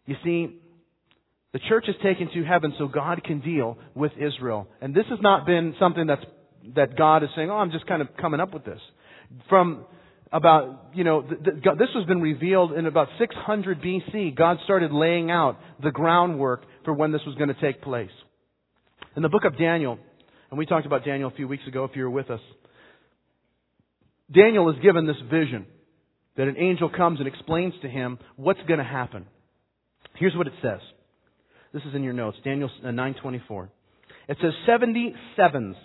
[0.05, 0.55] You see,
[1.51, 4.67] the church is taken to heaven so God can deal with Israel.
[4.81, 6.23] And this has not been something that's,
[6.75, 8.79] that God is saying, oh, I'm just kind of coming up with this.
[9.49, 9.85] From
[10.31, 14.35] about, you know, th- th- this has been revealed in about 600 BC.
[14.35, 18.11] God started laying out the groundwork for when this was going to take place.
[19.15, 19.97] In the book of Daniel,
[20.49, 22.41] and we talked about Daniel a few weeks ago if you were with us,
[24.33, 25.65] Daniel is given this vision
[26.37, 29.25] that an angel comes and explains to him what's going to happen.
[30.15, 30.79] Here's what it says.
[31.73, 33.63] This is in your notes, Daniel 9:24.
[33.63, 33.67] Uh,
[34.27, 35.75] it says 70 sevens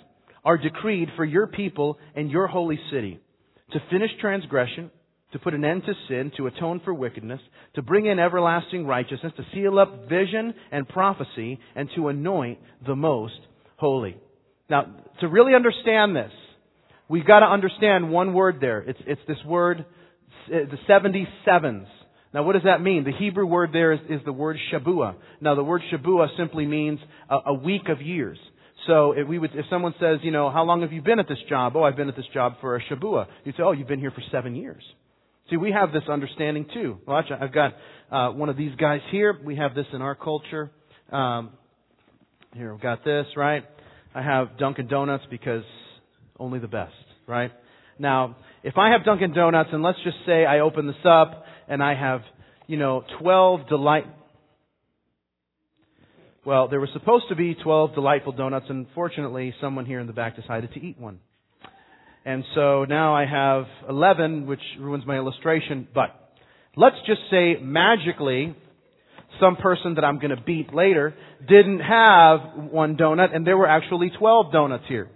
[0.44, 3.18] are decreed for your people and your holy city
[3.72, 4.90] to finish transgression,
[5.32, 7.40] to put an end to sin, to atone for wickedness,
[7.74, 12.96] to bring in everlasting righteousness, to seal up vision and prophecy, and to anoint the
[12.96, 13.40] most
[13.76, 14.16] holy.
[14.68, 14.86] Now,
[15.20, 16.32] to really understand this,
[17.08, 18.80] we've got to understand one word there.
[18.80, 19.84] It's, it's this word,
[20.48, 21.86] the 77s.
[22.32, 23.04] Now, what does that mean?
[23.04, 25.14] The Hebrew word there is, is the word Shabua.
[25.40, 26.98] Now, the word Shabua simply means
[27.30, 28.38] a, a week of years.
[28.86, 31.28] So if we would, if someone says, you know, how long have you been at
[31.28, 31.74] this job?
[31.76, 33.26] Oh, I've been at this job for a Shabua.
[33.44, 34.82] You'd say, oh, you've been here for seven years.
[35.50, 36.98] See, we have this understanding too.
[37.06, 37.74] Watch, I've got
[38.10, 39.38] uh, one of these guys here.
[39.44, 40.70] We have this in our culture.
[41.12, 41.50] Um,
[42.54, 43.64] here, we've got this, right?
[44.14, 45.64] I have Dunkin' Donuts because
[46.38, 46.92] only the best,
[47.26, 47.50] right?
[47.98, 51.82] Now, if I have Dunkin' Donuts and let's just say I open this up and
[51.82, 52.20] I have,
[52.68, 54.06] you know, 12 delight.
[56.46, 60.12] Well, there were supposed to be 12 delightful donuts, and fortunately, someone here in the
[60.12, 61.18] back decided to eat one.
[62.26, 66.10] And so now I have 11, which ruins my illustration, but
[66.76, 68.54] let's just say magically,
[69.40, 71.14] some person that I'm going to beat later
[71.46, 75.08] didn't have one donut, and there were actually 12 donuts here.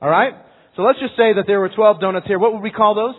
[0.00, 0.34] Alright?
[0.76, 2.38] So let's just say that there were 12 donuts here.
[2.38, 3.14] What would we call those?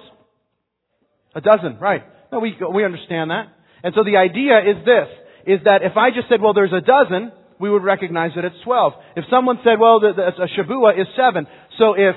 [1.36, 2.04] A dozen, right.
[2.32, 3.48] No, we, we understand that.
[3.84, 5.08] And so the idea is this,
[5.46, 8.56] is that if I just said, well, there's a dozen, we would recognize that it's
[8.64, 8.94] 12.
[9.16, 11.48] If someone said, well, the, the, a Shabua is seven,
[11.80, 12.16] so if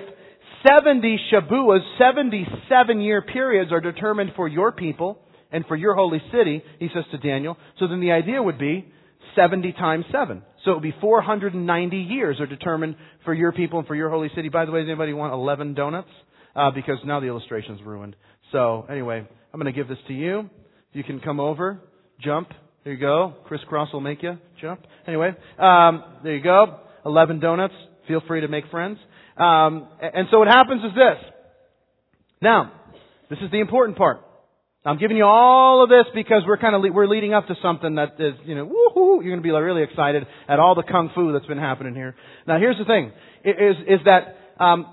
[0.66, 5.18] 70 Shabuas, 77 year periods are determined for your people
[5.52, 8.86] and for your holy city, he says to Daniel, so then the idea would be
[9.34, 10.42] 70 times 7.
[10.64, 14.30] So it would be 490 years are determined for your people and for your holy
[14.34, 14.48] city.
[14.48, 16.08] By the way, does anybody want 11 donuts?
[16.54, 18.16] Uh, because now the illustration's ruined.
[18.52, 20.50] So anyway, I'm going to give this to you.
[20.92, 21.80] You can come over,
[22.20, 22.48] jump.
[22.82, 23.34] There you go.
[23.46, 24.80] Kris Kross will make you jump.
[25.06, 26.80] Anyway, um, there you go.
[27.06, 27.74] 11 donuts.
[28.08, 28.98] Feel free to make friends.
[29.36, 31.32] Um, and so what happens is this.
[32.42, 32.72] Now,
[33.28, 34.20] this is the important part.
[34.84, 37.54] I'm giving you all of this because we're kind of le- we're leading up to
[37.62, 40.82] something that is you know woohoo you're going to be really excited at all the
[40.82, 42.16] kung fu that's been happening here.
[42.46, 43.12] Now here's the thing
[43.44, 44.86] is is that um,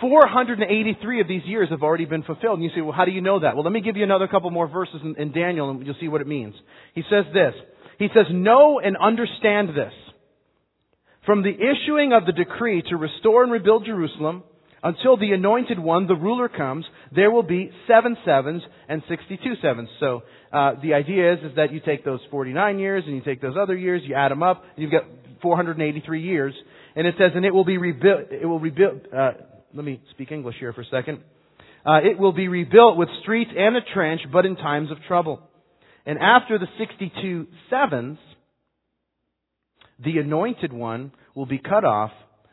[0.00, 2.58] 483 of these years have already been fulfilled.
[2.58, 3.54] And you say, well, how do you know that?
[3.54, 6.08] Well, let me give you another couple more verses in, in Daniel and you'll see
[6.08, 6.54] what it means.
[6.94, 7.54] He says this.
[8.00, 9.92] He says, know and understand this.
[11.24, 14.42] From the issuing of the decree to restore and rebuild Jerusalem
[14.84, 19.88] Until the anointed one, the ruler comes, there will be seven sevens and 62 sevens.
[20.00, 20.22] So,
[20.52, 23.56] uh, the idea is, is that you take those 49 years and you take those
[23.60, 25.04] other years, you add them up, and you've got
[25.42, 26.54] 483 years.
[26.94, 29.32] And it says, and it will be rebuilt, it will rebuild, uh,
[29.74, 31.20] let me speak English here for a second.
[31.84, 35.40] Uh, it will be rebuilt with streets and a trench, but in times of trouble.
[36.06, 38.18] And after the 62 sevens,
[40.02, 42.10] the anointed one will be cut off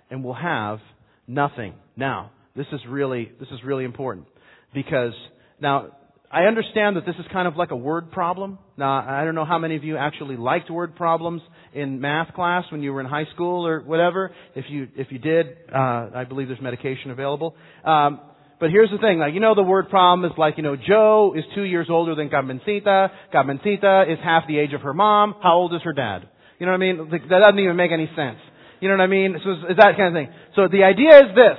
[0.10, 0.80] and will have
[1.28, 1.74] nothing.
[1.96, 4.28] Now, this is really, this is really important
[4.74, 5.14] because
[5.60, 5.92] now
[6.32, 8.60] I understand that this is kind of like a word problem.
[8.78, 11.42] Now, I don't know how many of you actually liked word problems
[11.74, 14.32] in math class when you were in high school or whatever.
[14.56, 17.56] If you, if you did, uh, I believe there's medication available.
[17.84, 18.22] Um,
[18.60, 21.34] but here's the thing, like, you know the word problem is like, you know, Joe
[21.36, 23.10] is two years older than Carmencita.
[23.32, 25.36] Carmencita is half the age of her mom.
[25.42, 26.28] How old is her dad?
[26.60, 27.10] You know what I mean?
[27.10, 28.38] That doesn't even make any sense.
[28.82, 29.36] You know what I mean?
[29.44, 30.34] So it's that kind of thing.
[30.56, 31.58] So the idea is this.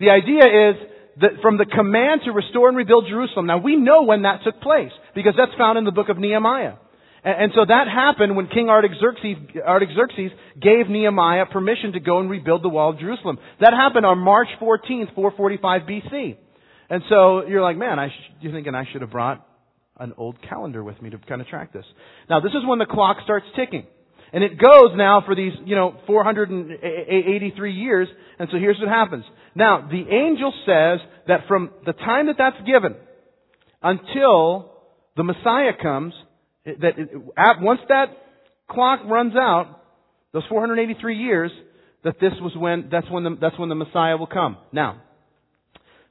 [0.00, 0.91] The idea is
[1.42, 3.46] from the command to restore and rebuild Jerusalem.
[3.46, 6.74] Now we know when that took place because that's found in the book of Nehemiah.
[7.24, 12.64] And, so that happened when King Artaxerxes, Artaxerxes gave Nehemiah permission to go and rebuild
[12.64, 13.38] the wall of Jerusalem.
[13.60, 16.36] That happened on March 14th, 445 BC.
[16.90, 19.46] And so you're like, man, I sh- you're thinking I should have brought
[20.00, 21.84] an old calendar with me to kind of track this.
[22.28, 23.86] Now this is when the clock starts ticking.
[24.32, 28.08] And it goes now for these, you know, 483 years.
[28.38, 29.24] And so here's what happens.
[29.54, 32.96] Now, the angel says that from the time that that's given
[33.82, 34.72] until
[35.16, 36.14] the Messiah comes,
[36.64, 36.94] that
[37.60, 38.06] once that
[38.70, 39.80] clock runs out,
[40.32, 41.50] those 483 years,
[42.04, 44.56] that this was when, that's when the, that's when the Messiah will come.
[44.72, 45.02] Now,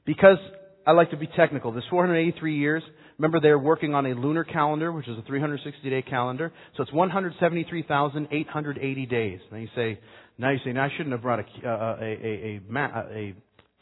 [0.04, 0.38] because
[0.84, 2.82] I like to be technical, this 483 years,
[3.18, 6.92] remember they're working on a lunar calendar, which is a 360 day calendar, so it's
[6.92, 9.38] 173,880 days.
[9.50, 10.00] Now you say,
[10.38, 12.74] now you say, now I shouldn't have brought a, uh, a, a, a,
[13.14, 13.32] a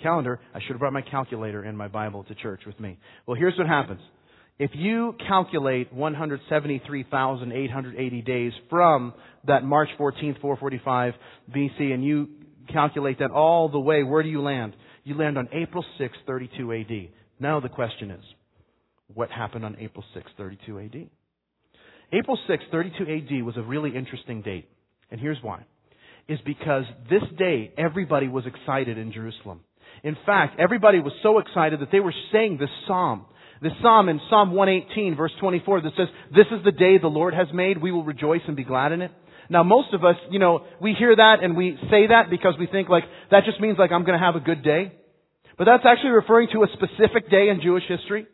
[0.03, 2.99] calendar, I should have brought my calculator and my Bible to church with me.
[3.27, 4.03] Well, here's what happens.
[4.59, 9.15] If you calculate 173,880 days from
[9.47, 11.15] that March 14th, 445
[11.55, 12.29] BC, and you
[12.71, 14.77] calculate that all the way, where do you land?
[15.05, 17.09] You land on April 6, 32 AD.
[17.39, 18.25] Now the question is,
[19.15, 21.09] what happened on April 6, 32 AD?
[22.13, 24.69] April 6, 32 AD was a really interesting date.
[25.11, 25.65] And here's why.
[26.29, 29.61] Is because this day, everybody was excited in Jerusalem.
[30.05, 33.27] In fact, everybody was so excited that they were saying this psalm.
[33.63, 37.35] This psalm in Psalm 118 verse 24 that says, This is the day the Lord
[37.35, 39.11] has made, we will rejoice and be glad in it.
[39.51, 42.67] Now most of us, you know, we hear that and we say that because we
[42.67, 44.93] think like, that just means like I'm gonna have a good day.
[45.59, 48.27] But that's actually referring to a specific day in Jewish history.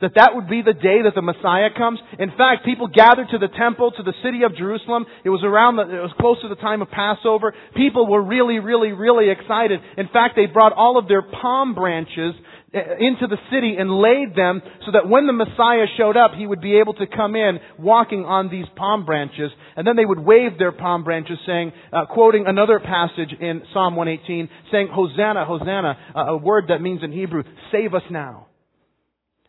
[0.00, 1.98] That that would be the day that the Messiah comes.
[2.18, 5.06] In fact, people gathered to the temple, to the city of Jerusalem.
[5.24, 7.52] It was around the, it was close to the time of Passover.
[7.74, 9.80] People were really, really, really excited.
[9.96, 12.34] In fact, they brought all of their palm branches
[12.72, 16.60] into the city and laid them so that when the Messiah showed up, he would
[16.60, 19.50] be able to come in walking on these palm branches.
[19.74, 23.96] And then they would wave their palm branches saying, uh, quoting another passage in Psalm
[23.96, 28.48] 118, saying, Hosanna, Hosanna, uh, a word that means in Hebrew, save us now.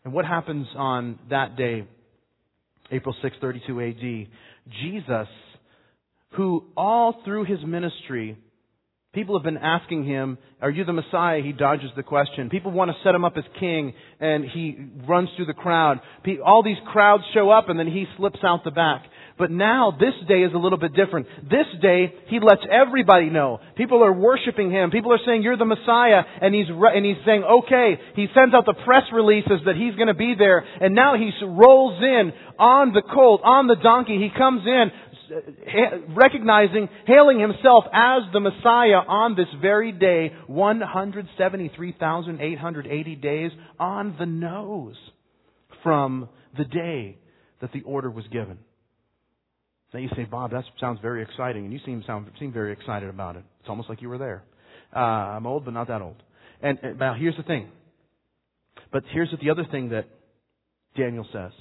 [0.04, 1.86] And what happens on that day,
[2.90, 4.72] April 6, 32 AD?
[4.82, 5.28] Jesus,
[6.36, 8.38] who all through his ministry
[9.12, 11.42] People have been asking him, are you the Messiah?
[11.42, 12.48] He dodges the question.
[12.48, 15.98] People want to set him up as king and he runs through the crowd.
[16.46, 19.02] All these crowds show up and then he slips out the back.
[19.36, 21.26] But now this day is a little bit different.
[21.42, 23.58] This day he lets everybody know.
[23.76, 24.92] People are worshiping him.
[24.92, 27.98] People are saying you're the Messiah and he's re- and he's saying okay.
[28.14, 31.32] He sends out the press releases that he's going to be there and now he
[31.42, 34.18] rolls in on the colt, on the donkey.
[34.18, 34.92] He comes in
[36.14, 44.96] recognizing, hailing himself as the Messiah on this very day, 173,880 days on the nose
[45.82, 47.18] from the day
[47.60, 48.58] that the order was given.
[49.92, 53.08] Now you say, Bob, that sounds very exciting, and you seem sound seem very excited
[53.08, 53.42] about it.
[53.60, 54.44] It's almost like you were there.
[54.94, 56.22] Uh, I'm old, but not that old.
[56.62, 57.68] And, and now here's the thing.
[58.92, 60.06] But here's the other thing that
[60.96, 61.52] Daniel says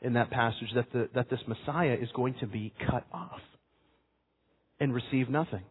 [0.00, 3.40] in that passage that, the, that this Messiah is going to be cut off
[4.78, 5.62] and receive nothing.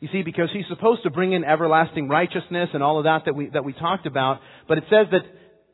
[0.00, 3.36] You see, because he's supposed to bring in everlasting righteousness and all of that that
[3.36, 5.22] we, that we talked about, but it says that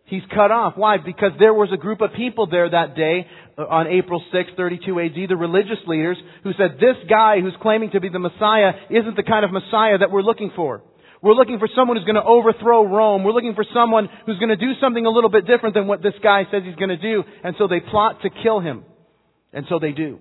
[0.05, 0.75] he's cut off.
[0.77, 0.99] Why?
[0.99, 5.01] Because there was a group of people there that day uh, on April 6, 32
[5.01, 9.17] AD, the religious leaders, who said, this guy who's claiming to be the Messiah isn't
[9.17, 10.83] the kind of Messiah that we're looking for.
[11.23, 13.25] We're looking for someone who's going to overthrow Rome.
[13.25, 16.03] We're looking for someone who's going to do something a little bit different than what
[16.03, 17.25] this guy says he's going to do.
[17.43, 18.85] And so they plot to kill him.
[19.53, 20.21] And so they do.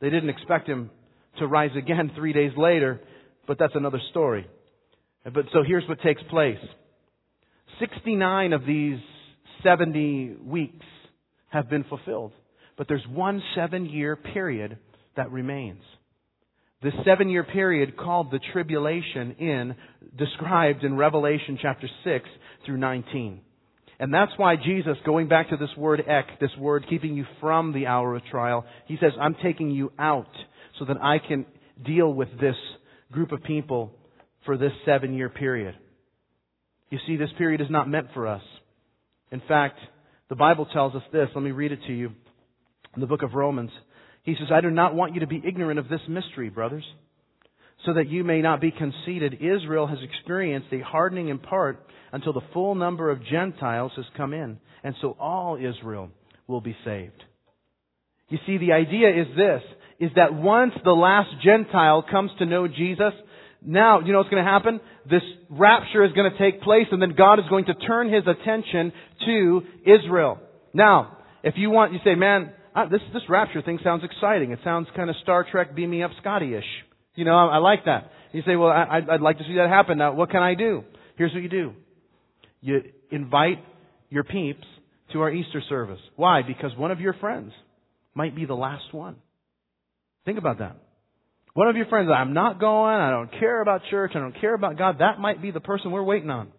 [0.00, 0.90] They didn't expect him
[1.38, 3.00] to rise again three days later,
[3.46, 4.46] but that's another story.
[5.24, 6.58] But so here's what takes place.
[7.78, 8.98] 69 of these
[9.62, 10.86] 70 weeks
[11.50, 12.32] have been fulfilled.
[12.76, 14.78] But there's one seven year period
[15.16, 15.82] that remains.
[16.82, 19.74] This seven year period called the tribulation in,
[20.16, 22.24] described in Revelation chapter 6
[22.64, 23.40] through 19.
[23.98, 27.74] And that's why Jesus, going back to this word ek, this word keeping you from
[27.74, 30.30] the hour of trial, he says, I'm taking you out
[30.78, 31.44] so that I can
[31.84, 32.56] deal with this
[33.12, 33.92] group of people
[34.46, 35.74] for this seven year period.
[36.88, 38.42] You see, this period is not meant for us.
[39.30, 39.78] In fact,
[40.30, 41.28] the Bible tells us this.
[41.34, 42.12] Let me read it to you
[42.94, 43.70] in the book of Romans.
[44.22, 46.84] He says, I do not want you to be ignorant of this mystery, brothers,
[47.86, 49.34] so that you may not be conceited.
[49.40, 54.34] Israel has experienced a hardening in part until the full number of Gentiles has come
[54.34, 54.58] in.
[54.84, 56.10] And so all Israel
[56.46, 57.24] will be saved.
[58.28, 59.62] You see, the idea is this,
[59.98, 63.12] is that once the last Gentile comes to know Jesus,
[63.62, 64.80] now, you know what's going to happen?
[65.08, 68.24] This rapture is going to take place and then God is going to turn His
[68.26, 68.92] attention
[69.26, 70.38] to Israel.
[70.72, 74.52] Now, if you want, you say, man, uh, this, this rapture thing sounds exciting.
[74.52, 76.64] It sounds kind of Star Trek beam me up Scotty-ish.
[77.14, 78.10] You know, I, I like that.
[78.32, 79.98] You say, well, I, I'd like to see that happen.
[79.98, 80.84] Now, what can I do?
[81.16, 81.72] Here's what you do.
[82.60, 83.58] You invite
[84.08, 84.64] your peeps
[85.12, 86.00] to our Easter service.
[86.16, 86.42] Why?
[86.46, 87.52] Because one of your friends
[88.14, 89.16] might be the last one.
[90.24, 90.76] Think about that.
[91.54, 94.54] One of your friends, I'm not going, I don't care about church, I don't care
[94.54, 96.52] about God, that might be the person we're waiting on.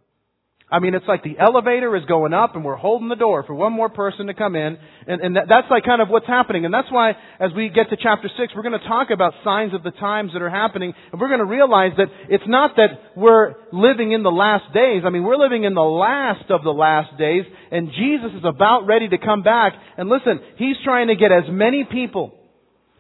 [0.72, 3.54] I mean, it's like the elevator is going up and we're holding the door for
[3.54, 4.78] one more person to come in.
[5.06, 6.64] And, and that, that's like kind of what's happening.
[6.64, 7.12] And that's why
[7.42, 10.32] as we get to chapter 6, we're going to talk about signs of the times
[10.32, 10.94] that are happening.
[11.12, 15.04] And we're going to realize that it's not that we're living in the last days.
[15.06, 17.44] I mean, we're living in the last of the last days.
[17.70, 19.74] And Jesus is about ready to come back.
[19.98, 22.34] And listen, He's trying to get as many people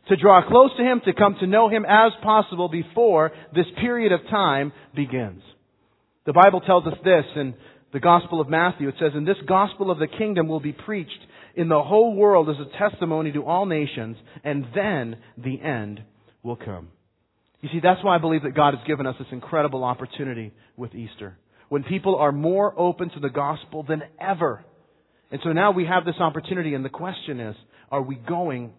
[0.09, 4.11] to draw close to Him, to come to know Him as possible before this period
[4.11, 5.41] of time begins.
[6.25, 7.55] The Bible tells us this in
[7.93, 8.87] the Gospel of Matthew.
[8.87, 11.11] It says, And this gospel of the kingdom will be preached
[11.55, 16.01] in the whole world as a testimony to all nations, and then the end
[16.43, 16.89] will come.
[17.61, 20.95] You see, that's why I believe that God has given us this incredible opportunity with
[20.95, 21.37] Easter.
[21.69, 24.63] When people are more open to the gospel than ever.
[25.31, 27.55] And so now we have this opportunity, and the question is,
[27.91, 28.73] are we going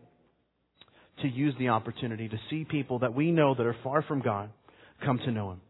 [1.22, 4.51] to use the opportunity to see people that we know that are far from God
[5.05, 5.61] come to know Him?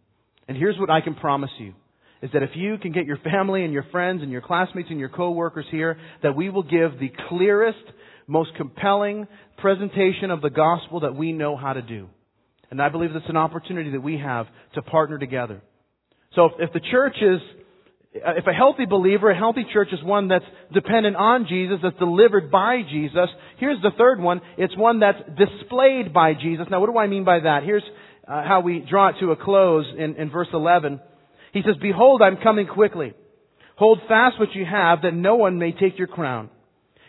[0.48, 1.74] And here's what I can promise you
[2.22, 4.98] is that if you can get your family and your friends and your classmates and
[5.00, 7.82] your coworkers here, that we will give the clearest,
[8.28, 9.26] most compelling
[9.58, 12.08] presentation of the gospel that we know how to do.
[12.70, 15.62] And I believe that's an opportunity that we have to partner together.
[16.34, 17.40] So if, if the church is,
[18.14, 22.50] if a healthy believer, a healthy church is one that's dependent on Jesus, that's delivered
[22.50, 23.28] by Jesus,
[23.58, 24.40] here's the third one.
[24.56, 26.66] It's one that's displayed by Jesus.
[26.70, 27.64] Now what do I mean by that?
[27.64, 27.82] Here's
[28.32, 31.00] uh, how we draw it to a close in, in verse 11.
[31.52, 33.12] He says, Behold, I'm coming quickly.
[33.76, 36.48] Hold fast what you have, that no one may take your crown.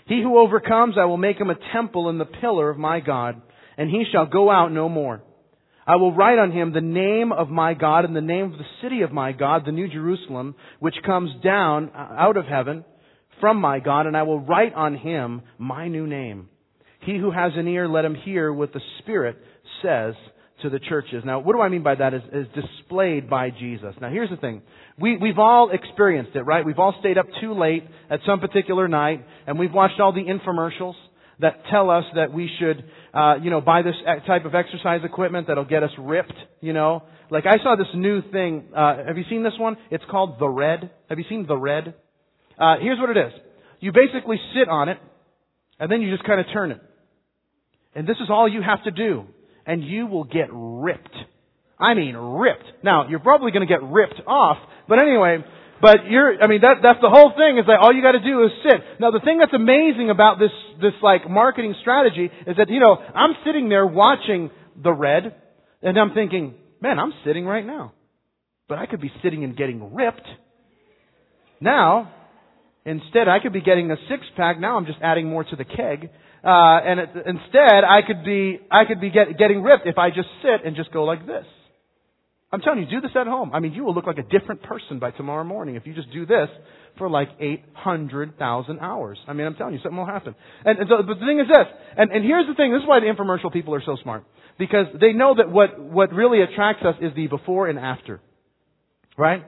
[0.05, 3.41] He who overcomes, I will make him a temple in the pillar of my God,
[3.78, 5.24] and he shall go out no more.
[5.88, 8.65] I will write on him the name of my God and the name of the
[8.82, 12.84] city of my God, the New Jerusalem, which comes down out of heaven
[13.39, 16.49] from my God, and I will write on him my new name.
[17.01, 19.38] He who has an ear, let him hear what the Spirit
[19.82, 20.15] says
[20.64, 21.24] to the churches.
[21.26, 23.93] Now, what do I mean by that is, is displayed by Jesus.
[24.01, 24.61] Now, here's the thing.
[24.99, 26.66] We, we've all experienced it, right?
[26.66, 30.24] We've all stayed up too late at some particular night, and we've watched all the
[30.24, 30.95] infomercials
[31.39, 32.84] that tell us that we should,
[33.14, 33.95] uh, you know, buy this
[34.26, 37.03] type of exercise equipment that'll get us ripped, you know.
[37.30, 38.66] Like, I saw this new thing.
[38.76, 39.78] Uh, have you seen this one?
[39.91, 40.91] It's called The Red.
[41.09, 41.93] Have you seen The Red?
[42.57, 43.34] Uh, here's what it is.
[43.80, 44.97] You basically sit on it,
[45.80, 46.82] and then you just kind of turn it.
[47.95, 49.26] And this is all you have to do
[49.66, 51.16] and you will get ripped.
[51.80, 52.66] I mean ripped.
[52.84, 54.57] Now, you're probably going to get ripped off,
[54.88, 55.43] but anyway,
[55.82, 58.24] but you're, I mean, that, that's the whole thing is that all you got to
[58.24, 58.80] do is sit.
[59.01, 60.51] Now, the thing that's amazing about this,
[60.82, 64.49] this like marketing strategy is that, you know, I'm sitting there watching
[64.82, 65.36] the red,
[65.82, 67.91] and I'm thinking, man, I'm sitting right now.
[68.70, 70.26] But I could be sitting and getting ripped.
[71.59, 72.14] Now,
[72.86, 74.59] instead, I could be getting a six pack.
[74.59, 76.09] Now I'm just adding more to the keg.
[76.44, 80.10] Uh, and it, instead, I could be, I could be get, getting ripped if I
[80.10, 81.46] just sit and just go like this.
[82.52, 83.52] I'm telling you, do this at home.
[83.52, 86.12] I mean, you will look like a different person by tomorrow morning if you just
[86.12, 86.50] do this
[87.00, 89.18] for like 800,000 hours.
[89.28, 90.36] I mean, I'm telling you, something will happen.
[90.64, 91.66] And, and so, but the thing is this,
[91.98, 94.24] and, and here's the thing, this is why the infomercial people are so smart.
[94.60, 98.22] Because they know that what, what really attracts us is the before and after.
[99.18, 99.44] Right?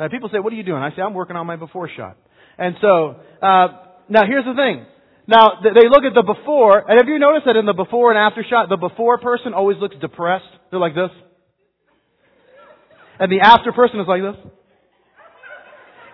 [0.00, 0.82] Now people say, what are you doing?
[0.82, 2.16] I say, I'm working on my before shot.
[2.56, 3.68] And so, uh,
[4.08, 4.86] now here's the thing.
[5.28, 8.18] Now, they look at the before, and have you noticed that in the before and
[8.18, 10.48] after shot, the before person always looks depressed?
[10.70, 11.12] They're like this.
[13.20, 14.40] And the after person is like this.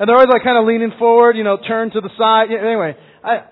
[0.00, 2.50] And they're always like kind of leaning forward, you know, turn to the side.
[2.50, 3.46] Anyway, I,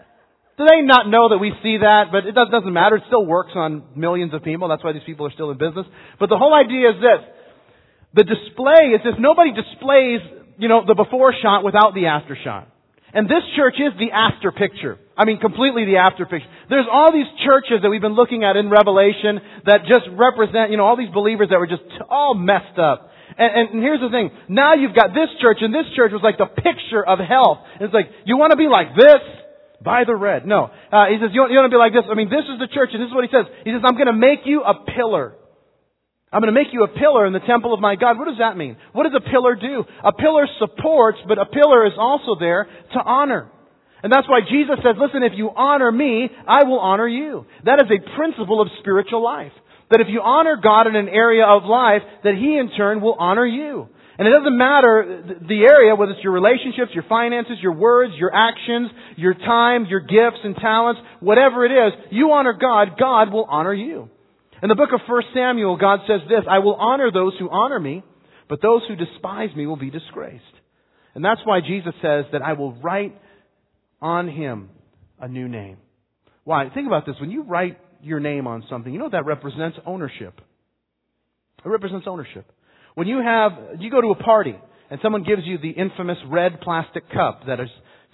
[0.58, 2.10] do they not know that we see that?
[2.10, 2.96] But it doesn't matter.
[2.96, 4.66] It still works on millions of people.
[4.66, 5.86] That's why these people are still in business.
[6.18, 7.22] But the whole idea is this.
[8.14, 9.14] The display is this.
[9.20, 10.26] Nobody displays,
[10.58, 12.71] you know, the before shot without the after shot.
[13.12, 14.98] And this church is the after picture.
[15.16, 16.48] I mean, completely the after picture.
[16.70, 20.78] There's all these churches that we've been looking at in Revelation that just represent, you
[20.80, 23.12] know, all these believers that were just all messed up.
[23.36, 24.30] And, and, here's the thing.
[24.48, 27.64] Now you've got this church, and this church was like the picture of health.
[27.80, 29.20] it's like, you want to be like this?
[29.84, 30.46] Buy the red.
[30.46, 30.70] No.
[30.92, 32.04] Uh, he says, you want, you want to be like this?
[32.08, 33.48] I mean, this is the church, and this is what he says.
[33.64, 35.34] He says, I'm going to make you a pillar.
[36.32, 38.18] I'm going to make you a pillar in the temple of my God.
[38.18, 38.76] What does that mean?
[38.92, 39.84] What does a pillar do?
[40.02, 43.50] A pillar supports, but a pillar is also there to honor.
[44.02, 47.44] And that's why Jesus says, listen, if you honor me, I will honor you.
[47.64, 49.52] That is a principle of spiritual life.
[49.90, 53.16] That if you honor God in an area of life, that He in turn will
[53.18, 53.88] honor you.
[54.18, 58.34] And it doesn't matter the area, whether it's your relationships, your finances, your words, your
[58.34, 63.46] actions, your time, your gifts and talents, whatever it is, you honor God, God will
[63.48, 64.08] honor you.
[64.62, 67.80] In the book of 1 Samuel, God says this, I will honor those who honor
[67.80, 68.04] me,
[68.48, 70.44] but those who despise me will be disgraced.
[71.14, 73.14] And that's why Jesus says that I will write
[74.00, 74.70] on him
[75.20, 75.78] a new name.
[76.44, 76.68] Why?
[76.72, 77.16] Think about this.
[77.20, 80.40] When you write your name on something, you know that represents ownership.
[81.64, 82.50] It represents ownership.
[82.94, 84.54] When you have, you go to a party
[84.90, 87.68] and someone gives you the infamous red plastic cup that is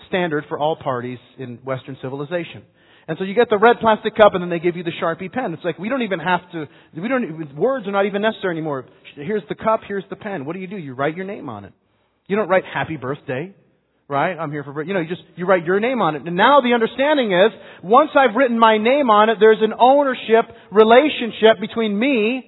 [0.08, 2.62] standard for all parties in Western civilization.
[3.08, 5.32] And so you get the red plastic cup and then they give you the Sharpie
[5.32, 5.54] pen.
[5.54, 8.84] It's like we don't even have to, we don't, words are not even necessary anymore.
[9.16, 10.44] Here's the cup, here's the pen.
[10.44, 10.76] What do you do?
[10.76, 11.72] You write your name on it.
[12.26, 13.54] You don't write happy birthday,
[14.08, 14.34] right?
[14.34, 16.26] I'm here for, you know, you just, you write your name on it.
[16.26, 17.50] And now the understanding is,
[17.82, 22.44] once I've written my name on it, there's an ownership relationship between me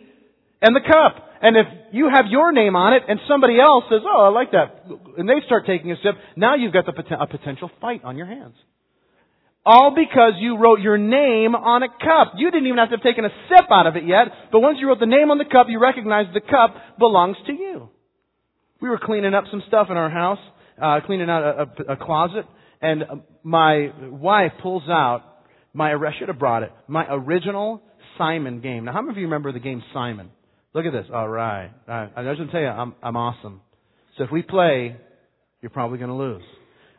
[0.61, 1.27] and the cup.
[1.41, 4.51] And if you have your name on it and somebody else says, oh, I like
[4.53, 4.85] that,
[5.17, 8.27] and they start taking a sip, now you've got the, a potential fight on your
[8.27, 8.57] hands.
[9.65, 12.35] All because you wrote your name on a cup.
[12.37, 14.79] You didn't even have to have taken a sip out of it yet, but once
[14.81, 17.91] you wrote the name on the cup, you recognized the cup belongs to you.
[18.81, 20.39] We were cleaning up some stuff in our house,
[20.81, 22.47] uh, cleaning out a, a, a closet,
[22.81, 23.05] and
[23.43, 25.25] my wife pulls out
[25.75, 27.83] my, I should have brought it, my original
[28.17, 28.87] Simon game.
[28.87, 30.31] Now, how many of you remember the game Simon?
[30.73, 31.07] Look at this.
[31.13, 31.71] All right.
[31.87, 33.61] I, I just want to tell you, I'm, I'm awesome.
[34.17, 34.97] So if we play,
[35.61, 36.43] you're probably going to lose.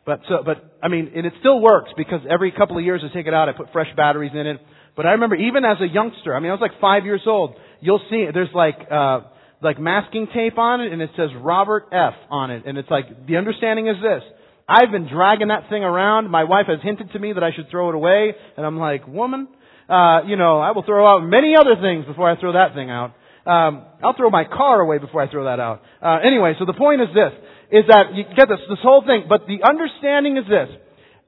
[0.04, 3.14] But so, but I mean, and it still works because every couple of years I
[3.14, 4.60] take it out, I put fresh batteries in it.
[4.96, 7.54] But I remember even as a youngster, I mean, I was like five years old.
[7.80, 9.20] You'll see there's like uh,
[9.62, 13.26] like masking tape on it, and it says Robert F on it, and it's like
[13.26, 14.22] the understanding is this.
[14.68, 16.30] I've been dragging that thing around.
[16.30, 19.06] My wife has hinted to me that I should throw it away, and I'm like,
[19.06, 19.48] woman,
[19.88, 22.90] uh, you know, I will throw out many other things before I throw that thing
[22.90, 23.14] out.
[23.44, 25.82] Um, I'll throw my car away before I throw that out.
[26.00, 27.32] Uh, anyway, so the point is this
[27.72, 30.68] is that you get this, this whole thing, but the understanding is this.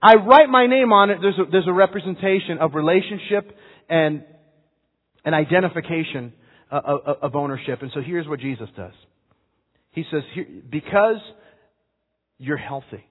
[0.03, 3.57] I write my name on it, there's a, there's a representation of relationship
[3.89, 4.23] and
[5.25, 6.35] an identification
[6.71, 7.81] of, uh, of, of ownership.
[7.81, 8.93] And so here's what Jesus does.
[9.93, 10.23] He says,
[10.69, 11.17] because
[12.37, 13.07] you're healthy,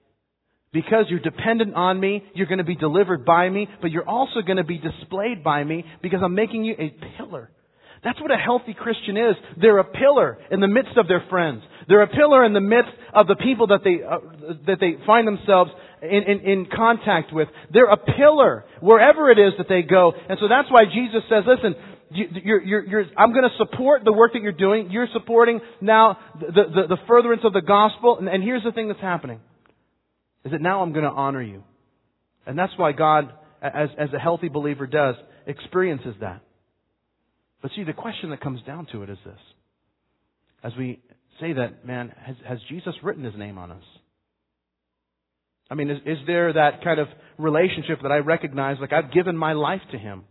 [0.72, 4.42] because you're dependent on me, you're going to be delivered by me, but you're also
[4.42, 7.50] going to be displayed by me because I'm making you a pillar
[8.04, 9.34] that's what a healthy Christian is.
[9.60, 11.62] They're a pillar in the midst of their friends.
[11.88, 14.18] They're a pillar in the midst of the people that they, uh,
[14.66, 15.70] that they find themselves
[16.02, 17.48] in, in, in contact with.
[17.72, 20.12] They're a pillar wherever it is that they go.
[20.12, 21.74] And so that's why Jesus says, listen,
[22.10, 24.90] you're, you're, you're, I'm going to support the work that you're doing.
[24.90, 28.18] You're supporting now the, the, the furtherance of the gospel.
[28.18, 29.40] And, and here's the thing that's happening.
[30.44, 31.64] Is that now I'm going to honor you.
[32.46, 33.32] And that's why God,
[33.62, 35.14] as, as a healthy believer does,
[35.46, 36.42] experiences that.
[37.64, 39.38] But see, the question that comes down to it is this.
[40.62, 41.00] As we
[41.40, 43.82] say that, man, has, has Jesus written his name on us?
[45.70, 47.08] I mean, is, is there that kind of
[47.38, 50.24] relationship that I recognize, like I've given my life to him?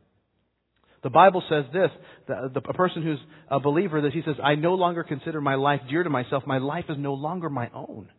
[1.01, 1.89] The Bible says this,
[2.27, 3.17] the, the, a person who's
[3.49, 6.43] a believer, that he says, I no longer consider my life dear to myself.
[6.45, 8.09] My life is no longer my own.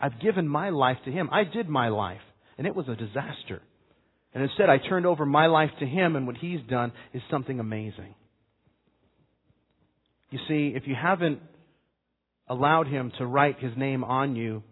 [0.00, 1.30] I've given my life to him.
[1.32, 2.22] I did my life,
[2.58, 3.60] and it was a disaster.
[4.32, 7.58] And instead, I turned over my life to him, and what he's done is something
[7.58, 8.14] amazing.
[10.32, 11.40] You see, if you haven't
[12.48, 14.62] allowed Him to write His name on you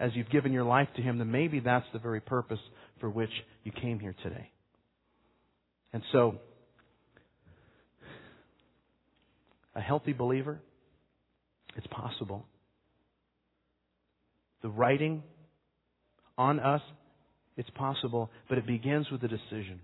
[0.00, 2.58] as you've given your life to Him, then maybe that's the very purpose
[2.98, 3.30] for which
[3.62, 4.50] you came here today.
[5.92, 6.36] And so,
[9.74, 10.58] a healthy believer,
[11.76, 12.46] it's possible.
[14.62, 15.22] The writing
[16.38, 16.80] on us,
[17.58, 19.80] it's possible, but it begins with a decision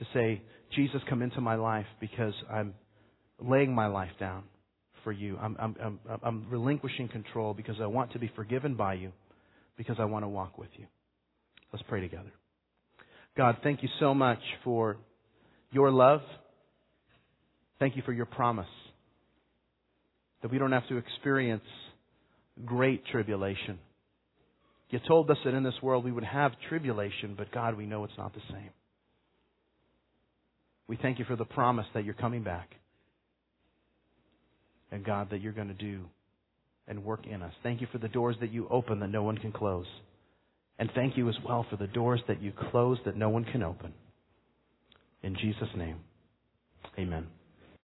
[0.00, 0.42] to say,
[0.74, 2.74] Jesus, come into my life because I'm
[3.40, 4.44] laying my life down
[5.04, 5.36] for you.
[5.38, 9.12] I'm, I'm, I'm, I'm relinquishing control because I want to be forgiven by you,
[9.76, 10.86] because I want to walk with you.
[11.72, 12.32] Let's pray together.
[13.36, 14.96] God, thank you so much for
[15.70, 16.20] your love.
[17.78, 18.66] Thank you for your promise
[20.42, 21.64] that we don't have to experience
[22.64, 23.78] great tribulation.
[24.90, 28.04] You told us that in this world we would have tribulation, but God, we know
[28.04, 28.70] it's not the same.
[30.88, 32.70] We thank you for the promise that you're coming back.
[34.90, 36.04] And God, that you're going to do
[36.88, 37.52] and work in us.
[37.62, 39.86] Thank you for the doors that you open that no one can close.
[40.78, 43.62] And thank you as well for the doors that you close that no one can
[43.62, 43.92] open.
[45.22, 45.96] In Jesus' name,
[46.98, 47.26] amen.